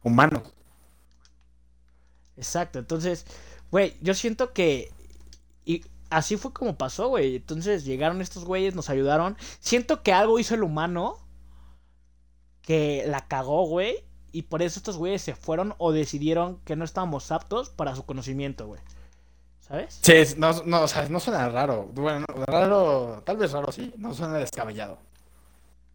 [0.02, 0.42] humanos.
[2.36, 3.26] Exacto, entonces,
[3.70, 4.90] güey, yo siento que
[5.64, 7.36] y así fue como pasó, güey.
[7.36, 9.36] Entonces llegaron estos güeyes, nos ayudaron.
[9.60, 11.18] Siento que algo hizo el humano
[12.62, 16.84] que la cagó, güey, y por eso estos güeyes se fueron o decidieron que no
[16.84, 18.80] estábamos aptos para su conocimiento, güey.
[19.66, 20.00] ¿Sabes?
[20.02, 21.88] Sí, no, no, o sea, no suena raro.
[21.94, 24.98] Bueno, no, raro, tal vez raro sí, no suena descabellado.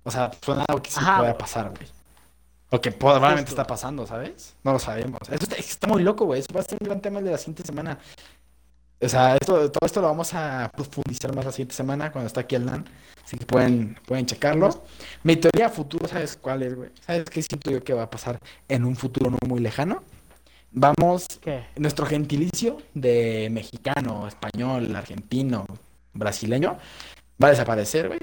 [0.04, 1.88] O sea, suena algo que sí Ajá, pueda pasar, güey.
[2.70, 4.56] O que probablemente está pasando, ¿sabes?
[4.64, 5.20] No lo sabemos.
[5.30, 6.40] Eso está, está muy loco, güey.
[6.40, 7.98] Eso va a ser un gran tema el de la siguiente semana.
[9.00, 12.42] O sea, esto, todo esto lo vamos a profundizar más la siguiente semana cuando está
[12.42, 12.86] aquí el LAN.
[13.24, 14.86] Así que pueden, pueden checarlo.
[15.24, 16.90] Mi teoría futuro, ¿sabes cuál es, güey?
[17.06, 20.04] ¿Sabes qué siento yo que va a pasar en un futuro no muy lejano?
[20.80, 21.66] Vamos ¿Qué?
[21.78, 25.66] nuestro gentilicio de mexicano, español, argentino,
[26.14, 26.78] brasileño
[27.42, 28.20] va a desaparecer, güey,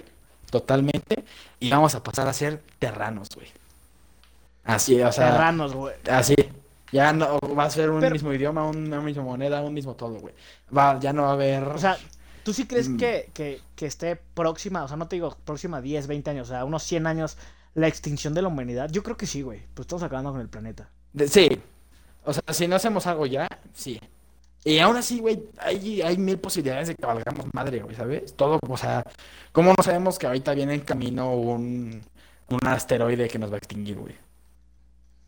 [0.50, 1.24] totalmente,
[1.58, 3.48] y vamos a pasar a ser terranos, güey.
[4.62, 5.94] Así, o sea, Terranos, güey.
[6.10, 6.36] así.
[6.92, 10.20] Ya no va a ser un Pero- mismo idioma, una misma moneda, un mismo todo,
[10.20, 10.32] güey.
[10.76, 11.64] Va, ya no va a haber.
[11.64, 11.98] O sea,
[12.44, 12.96] ¿tú sí crees Mm.
[12.98, 16.48] que, que, que esté próxima, o sea, no te digo próxima a 10, 20 años,
[16.48, 17.36] o sea, unos 100 años,
[17.74, 18.90] la extinción de la humanidad?
[18.92, 19.62] Yo creo que sí, güey.
[19.74, 20.88] Pues estamos acabando con el planeta.
[21.12, 21.60] de- sí.
[22.24, 24.00] O sea, si no hacemos algo ya, sí.
[24.64, 28.34] Y aún así, güey, hay, hay mil posibilidades de que valgamos madre, güey, ¿sabes?
[28.34, 29.04] Todo, o sea,
[29.52, 32.02] ¿cómo no sabemos que ahorita viene en camino un,
[32.48, 34.14] un asteroide que nos va a extinguir, güey?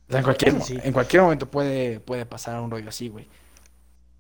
[0.09, 0.79] O sea, en cualquier, sí.
[0.83, 3.29] en cualquier momento puede, puede pasar un rollo así, güey.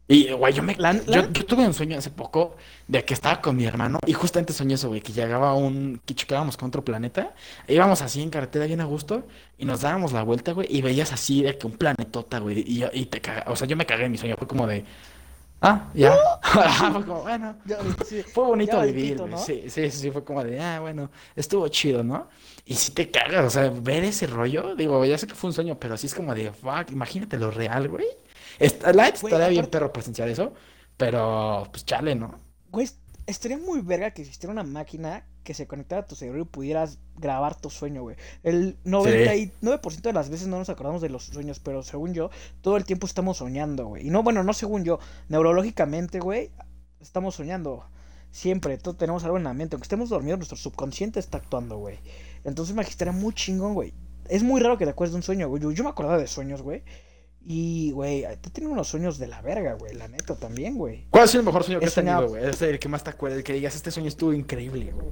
[0.08, 2.54] Y, güey, yo me, La- yo, tuve un sueño hace poco
[2.86, 6.14] de que estaba con mi hermano y justamente soñé eso, güey, que llegaba un, que
[6.14, 7.34] chocábamos con otro planeta,
[7.66, 9.26] e íbamos así en carretera bien a gusto
[9.58, 12.84] y nos dábamos la vuelta, güey, y veías así de que un planetota, güey, y,
[12.92, 14.84] y te caga, o sea, yo me cagué en mi sueño, fue como de,
[15.60, 17.56] ah, ya, fue como, bueno,
[18.32, 19.38] fue bonito Ya vivir, güey, ¿no?
[19.38, 22.28] sí, sí, sí, fue como de, ah, bueno, estuvo chido, ¿no?
[22.64, 25.54] Y si te cagas, o sea, ver ese rollo, digo, ya sé que fue un
[25.54, 28.06] sueño, pero sí es como de, fuck, imagínate lo real, güey.
[28.58, 30.52] Está, la estaría bien perro presenciar eso,
[30.96, 32.38] pero pues chale, ¿no?
[32.70, 32.88] Güey,
[33.26, 36.98] estaría muy verga que existiera una máquina que se conectara a tu cerebro y pudieras
[37.16, 38.16] grabar tu sueño, güey.
[38.42, 42.30] El 99% de las veces no nos acordamos de los sueños, pero según yo,
[42.62, 44.06] todo el tiempo estamos soñando, güey.
[44.06, 44.98] Y no, bueno, no según yo,
[45.28, 46.50] neurológicamente, güey,
[47.00, 47.84] estamos soñando.
[48.30, 49.76] Siempre, todos tenemos algo en la mente.
[49.76, 51.98] Aunque estemos dormidos, nuestro subconsciente está actuando, güey.
[52.44, 53.94] Entonces me estaría muy chingón, güey.
[54.28, 55.62] Es muy raro que te acuerdes de un sueño, güey.
[55.62, 56.82] Yo, yo me acordaba de sueños, güey.
[57.48, 59.94] Y, güey, te tenido unos sueños de la verga, güey.
[59.94, 61.06] La neta también, güey.
[61.10, 62.44] ¿Cuál ha sido el mejor sueño que has tenido, güey?
[62.44, 65.06] Es el que más te acuerdas, el que digas, este sueño estuvo increíble, güey.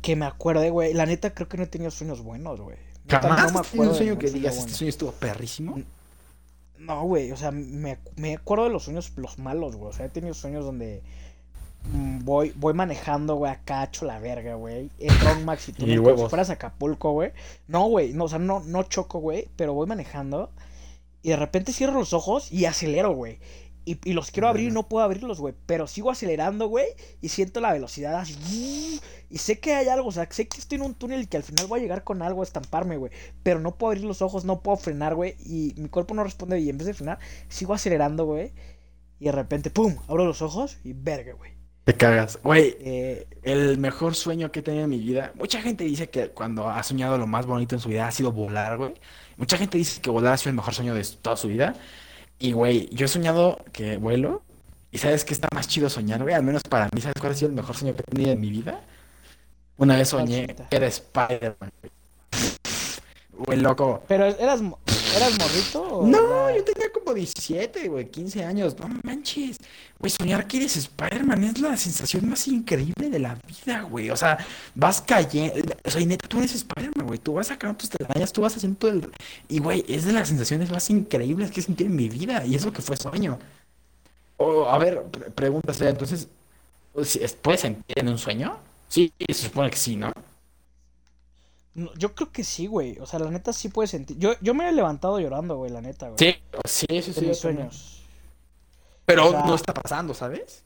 [0.00, 0.94] Que me acuerde, güey.
[0.94, 2.78] La neta, creo que no he tenido sueños buenos, güey.
[3.06, 4.66] ¿Jamás no me has tenido un sueño que digas, bueno.
[4.66, 5.78] este sueño estuvo perrísimo?
[6.78, 9.90] No, güey, o sea, me, me acuerdo de los sueños, los malos, güey.
[9.90, 11.02] O sea, he tenido sueños donde
[11.92, 14.90] mm, voy, voy manejando, güey, acá hecho la verga, güey.
[14.98, 17.32] Entro a un maxi Y como si fueras a Acapulco, güey.
[17.68, 20.50] No, güey, no, o sea, no, no choco, güey, pero voy manejando
[21.26, 23.40] y de repente cierro los ojos y acelero, güey.
[23.84, 25.54] Y, y los quiero abrir y no puedo abrirlos, güey.
[25.66, 26.86] Pero sigo acelerando, güey.
[27.20, 29.00] Y siento la velocidad así.
[29.28, 31.36] Y sé que hay algo, o sea, sé que estoy en un túnel y que
[31.36, 33.10] al final voy a llegar con algo a estamparme, güey.
[33.42, 35.34] Pero no puedo abrir los ojos, no puedo frenar, güey.
[35.44, 36.60] Y mi cuerpo no responde.
[36.60, 37.18] Y en vez de frenar,
[37.48, 38.52] sigo acelerando, güey.
[39.18, 39.96] Y de repente, ¡pum!
[40.06, 41.50] Abro los ojos y verga, güey.
[41.84, 42.38] Te cagas.
[42.42, 45.32] Güey, Eh, el mejor sueño que he tenido en mi vida.
[45.34, 48.32] Mucha gente dice que cuando ha soñado lo más bonito en su vida ha sido
[48.32, 48.94] volar, güey.
[49.36, 51.74] Mucha gente dice que volar ha sido el mejor sueño de toda su vida.
[52.38, 54.42] Y, güey, yo he soñado que vuelo.
[54.90, 56.34] ¿Y sabes qué está más chido soñar, güey?
[56.34, 58.40] Al menos para mí, ¿sabes cuál ha sido el mejor sueño que he tenido en
[58.40, 58.80] mi vida?
[59.76, 61.70] Una vez ¿Cuál, soñé que era Spider-Man,
[63.36, 63.58] güey.
[63.60, 64.02] Loco.
[64.08, 64.62] pero eras,
[65.16, 65.82] ¿eras morrito?
[65.82, 68.76] o No, yo tenía como 17, güey, 15 años.
[68.78, 69.56] No manches.
[69.98, 74.10] Güey, soñar que eres Spider-Man es la sensación más increíble de la vida, güey.
[74.10, 74.38] O sea,
[74.74, 75.54] vas cayendo.
[75.84, 77.18] O sea, y neta, tú eres Spider-Man, güey.
[77.18, 79.10] Tú vas sacando tus telarañas, tú vas haciendo todo el.
[79.48, 82.44] Y, güey, es de las sensaciones más increíbles que he sentido en mi vida.
[82.44, 83.38] Y eso que fue sueño.
[84.36, 86.28] O, a ver, pre- pregunta, o sea, entonces,
[87.04, 88.58] ¿si- ¿puedes sentir en un sueño?
[88.88, 90.12] Sí, se supone que sí, ¿no?
[91.76, 92.98] No, yo creo que sí, güey.
[93.00, 94.16] O sea, la neta sí puedes sentir.
[94.18, 96.16] Yo, yo me he levantado llorando, güey, la neta, güey.
[96.18, 97.26] Sí, sí, sí, sí.
[97.26, 98.02] mis sueños.
[99.04, 100.64] Pero O sea- no está pasando, ¿sabes?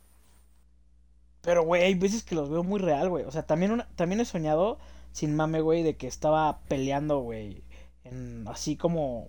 [1.42, 3.24] Pero, güey, hay veces que los veo muy real, güey.
[3.24, 4.78] O sea, también, una- también he soñado,
[5.12, 7.64] sin mame, güey, de que estaba peleando, güey.
[8.04, 9.28] En, así como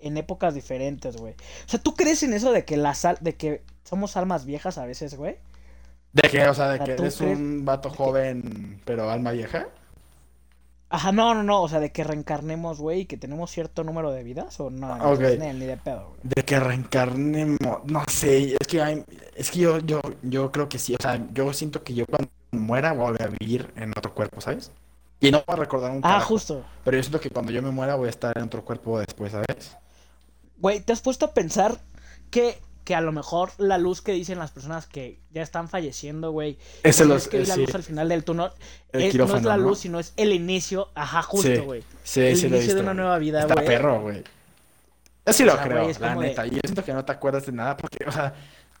[0.00, 1.32] en épocas diferentes, güey.
[1.32, 4.78] O sea, ¿tú crees en eso de que la sal, de que somos almas viejas
[4.78, 5.38] a veces, güey?
[6.12, 9.68] De que, o sea, de que ¿tú eres crees un vato joven, pero alma vieja.
[10.90, 11.62] Ajá, no, no, no.
[11.62, 14.94] O sea, de que reencarnemos, güey, y que tenemos cierto número de vidas, o no,
[15.12, 15.20] Ok.
[15.38, 16.20] ni, ni de pedo, güey.
[16.22, 19.04] De que reencarnemos, no sé, es que hay-
[19.36, 22.28] es que yo, yo, yo creo que sí, o sea, yo siento que yo cuando
[22.52, 24.72] muera voy a vivir en otro cuerpo, ¿sabes?
[25.20, 26.64] Y no voy a recordar un Ah, carajo, justo.
[26.84, 29.32] pero yo siento que cuando yo me muera voy a estar en otro cuerpo después,
[29.32, 29.76] ¿sabes?
[30.58, 31.78] Güey, ¿te has puesto a pensar
[32.30, 32.58] que,
[32.88, 36.56] que a lo mejor la luz que dicen las personas que ya están falleciendo, güey,
[36.82, 38.50] los, es que la sí, luz al final del túnel,
[38.92, 39.64] el es- no es la ¿no?
[39.64, 41.82] luz, sino es el inicio, ajá, justo, güey.
[42.02, 43.66] sí, El sí lo he inicio de una nueva vida, Está güey.
[43.66, 44.24] perro, güey.
[45.26, 46.46] Yo sí lo sea, creo, es la de- neta.
[46.46, 48.32] Y yo siento que no te acuerdas de nada porque, o sea,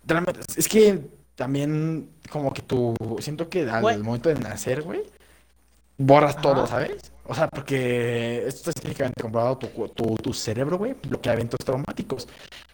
[0.06, 1.02] realmente, es que
[1.34, 5.02] también como que tú, siento que al momento de nacer, güey,
[5.98, 6.66] borras todo.
[6.66, 7.12] ¿sabes?
[7.26, 12.26] O sea, porque esto es científicamente comprobado, tu, tu, tu cerebro, güey, bloquea eventos traumáticos.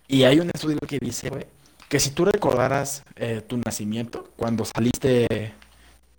[0.09, 1.47] Y hay un estudio que dice, güey,
[1.89, 5.53] que si tú recordaras eh, tu nacimiento, cuando saliste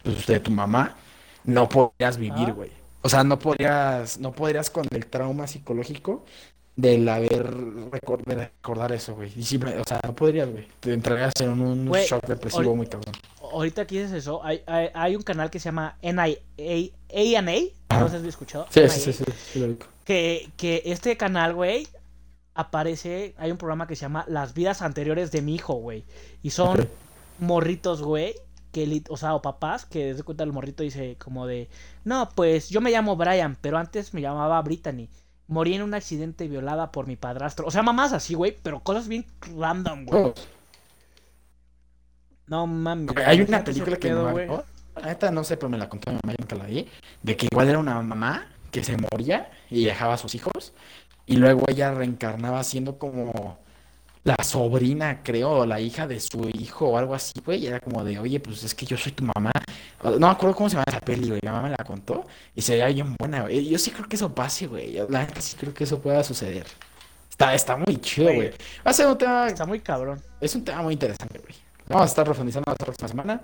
[0.04, 0.96] pues, de tu mamá,
[1.44, 2.54] no podrías vivir, Ah.
[2.54, 2.72] güey.
[3.02, 6.26] O sea, no podrías, no podrías con el trauma psicológico
[6.76, 9.32] del haber recor- de recordar eso, güey.
[9.36, 10.68] Y simple- o sea, no podrías, güey.
[10.80, 13.14] Te entrarías en un Güey, shock depresivo muy cabrón.
[13.40, 16.40] Ahorita que dices eso, hay, hay, hay un canal que se llama NIA,
[17.90, 18.00] Ajá.
[18.02, 18.66] no sé si has escuchado.
[18.72, 19.24] Sí, sí, sí, sí,
[19.54, 19.76] sí, lo.
[20.04, 21.88] Que, que este canal, güey,
[22.56, 26.06] aparece, hay un programa que se llama Las vidas anteriores de mi hijo, güey.
[26.42, 26.88] Y son
[27.40, 28.34] morritos, güey,
[28.72, 31.70] que, o sea, o papás, que desde cuenta el morrito dice como de,
[32.04, 35.10] no, pues yo me llamo Brian, pero antes me llamaba Brittany.
[35.48, 37.68] Morí en un accidente violada por mi padrastro.
[37.68, 39.26] O sea, mamás así, güey, pero cosas bien
[39.56, 40.24] random, güey.
[40.24, 40.34] Oh,
[42.48, 43.16] No mames.
[43.26, 44.48] hay una película que güey.
[44.96, 46.88] La neta no sé, pero me la contó mi mamá y nunca la vi.
[47.22, 50.74] De que igual era una mamá que se moría y dejaba a sus hijos.
[51.26, 53.58] Y luego ella reencarnaba siendo como
[54.24, 57.64] la sobrina, creo, o la hija de su hijo o algo así, güey.
[57.64, 59.52] Y era como de, oye, pues es que yo soy tu mamá.
[60.04, 61.40] No me acuerdo cómo se llama esa peli, güey.
[61.44, 63.68] Mi mamá me la contó y se veía bien buena, güey.
[63.70, 64.94] Yo sí creo que eso pase, güey.
[64.94, 66.66] Yo, La neta sí creo que eso pueda suceder.
[67.30, 68.52] Está, está muy chido, Güey.
[68.86, 70.22] Va a ser un tema, Está muy cabrón.
[70.40, 71.54] es un tema muy interesante, güey.
[71.88, 73.42] Vamos a estar profundizando la próxima semana.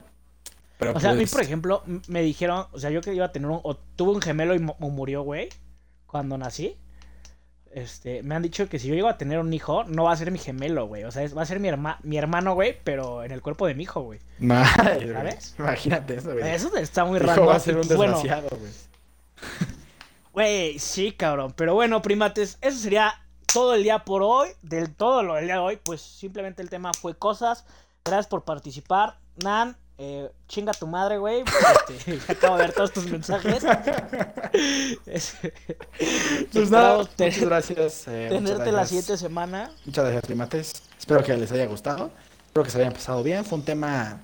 [0.79, 3.25] Pero O sea, a mí, pues, por ejemplo, me dijeron, o sea, yo que iba
[3.25, 5.49] a tener un, o tuve un gemelo y mu- murió, güey,
[6.07, 6.75] cuando nací.
[7.73, 10.15] Este, me han dicho que si yo llego a tener un hijo, no va a
[10.17, 11.05] ser mi gemelo, güey.
[11.05, 13.65] O sea, es- va a ser mi, herma, mi hermano, güey, pero en el cuerpo
[13.67, 14.19] de mi hijo, güey.
[14.39, 15.13] Madre.
[15.13, 15.55] ¿Sabes?
[15.57, 16.49] Imagínate eso, güey.
[16.53, 17.45] Eso está muy raro.
[17.45, 18.71] va a ser un bueno, desgraciado, güey.
[20.33, 21.53] güey, sí, cabrón.
[21.55, 23.13] Pero bueno, primates, eso sería
[23.53, 24.49] todo el día por hoy.
[24.61, 27.65] Del todo lo del día de hoy, pues simplemente el tema fue cosas.
[28.03, 29.17] Gracias por participar.
[29.43, 31.43] Nan, eh, chinga tu madre, güey.
[31.87, 33.63] Este, acabo de ver todos tus mensajes.
[35.05, 35.35] Es-
[36.51, 38.07] Pues nada, te- muchas gracias.
[38.07, 39.71] eh, muchas tenerte la siguiente semana.
[39.85, 40.83] Muchas gracias, primates.
[40.99, 42.09] Espero que les haya gustado.
[42.47, 43.45] Espero que se hayan pasado bien.
[43.45, 44.19] Fue un tema.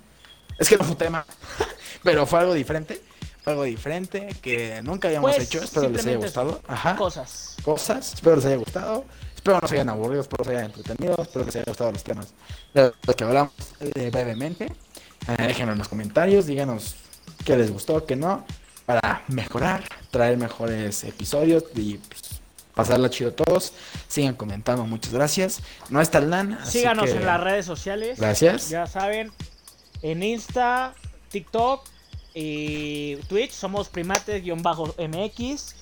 [0.57, 1.25] Es que no fue un tema,
[2.03, 3.01] pero fue algo diferente.
[3.43, 5.63] Fue algo diferente que nunca habíamos Pues, hecho.
[5.63, 6.59] Espero les haya gustado.
[6.67, 6.95] Ajá.
[6.95, 7.55] Cosas.
[7.63, 8.13] Cosas.
[8.15, 9.05] Espero les haya gustado.
[9.35, 10.21] Espero no se hayan aburrido.
[10.21, 11.15] Espero se hayan entretenido.
[11.21, 12.33] Espero les haya gustado los temas
[12.73, 14.73] de los que hablamos eh, brevemente.
[15.27, 16.45] Eh, déjenos en los comentarios.
[16.45, 16.95] Díganos
[17.45, 18.45] qué les gustó, qué no.
[18.85, 22.21] Para mejorar, traer mejores episodios y pues,
[22.73, 23.73] pasarla chido todos.
[24.07, 25.61] Sigan comentando, muchas gracias.
[25.89, 26.57] No está el LAN.
[26.65, 28.17] Síganos que- en las redes sociales.
[28.19, 28.69] Gracias.
[28.69, 29.31] Ya saben,
[30.01, 30.93] en Insta,
[31.31, 31.85] TikTok
[32.33, 35.75] y Twitch somos primates-mx.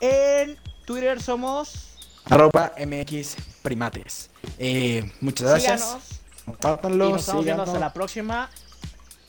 [0.00, 1.90] En Twitter somos.
[2.24, 4.30] Arroba MX Primates.
[4.58, 5.80] Eh, muchas gracias.
[5.80, 6.02] Síganos.
[6.44, 8.50] Compártanlo, Y nos estamos viendo hasta la próxima.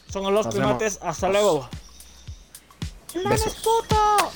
[0.10, 1.00] Somos los primates.
[1.02, 1.70] Hasta luego.
[3.14, 3.64] ¡El man es Besos.
[3.64, 4.32] puto!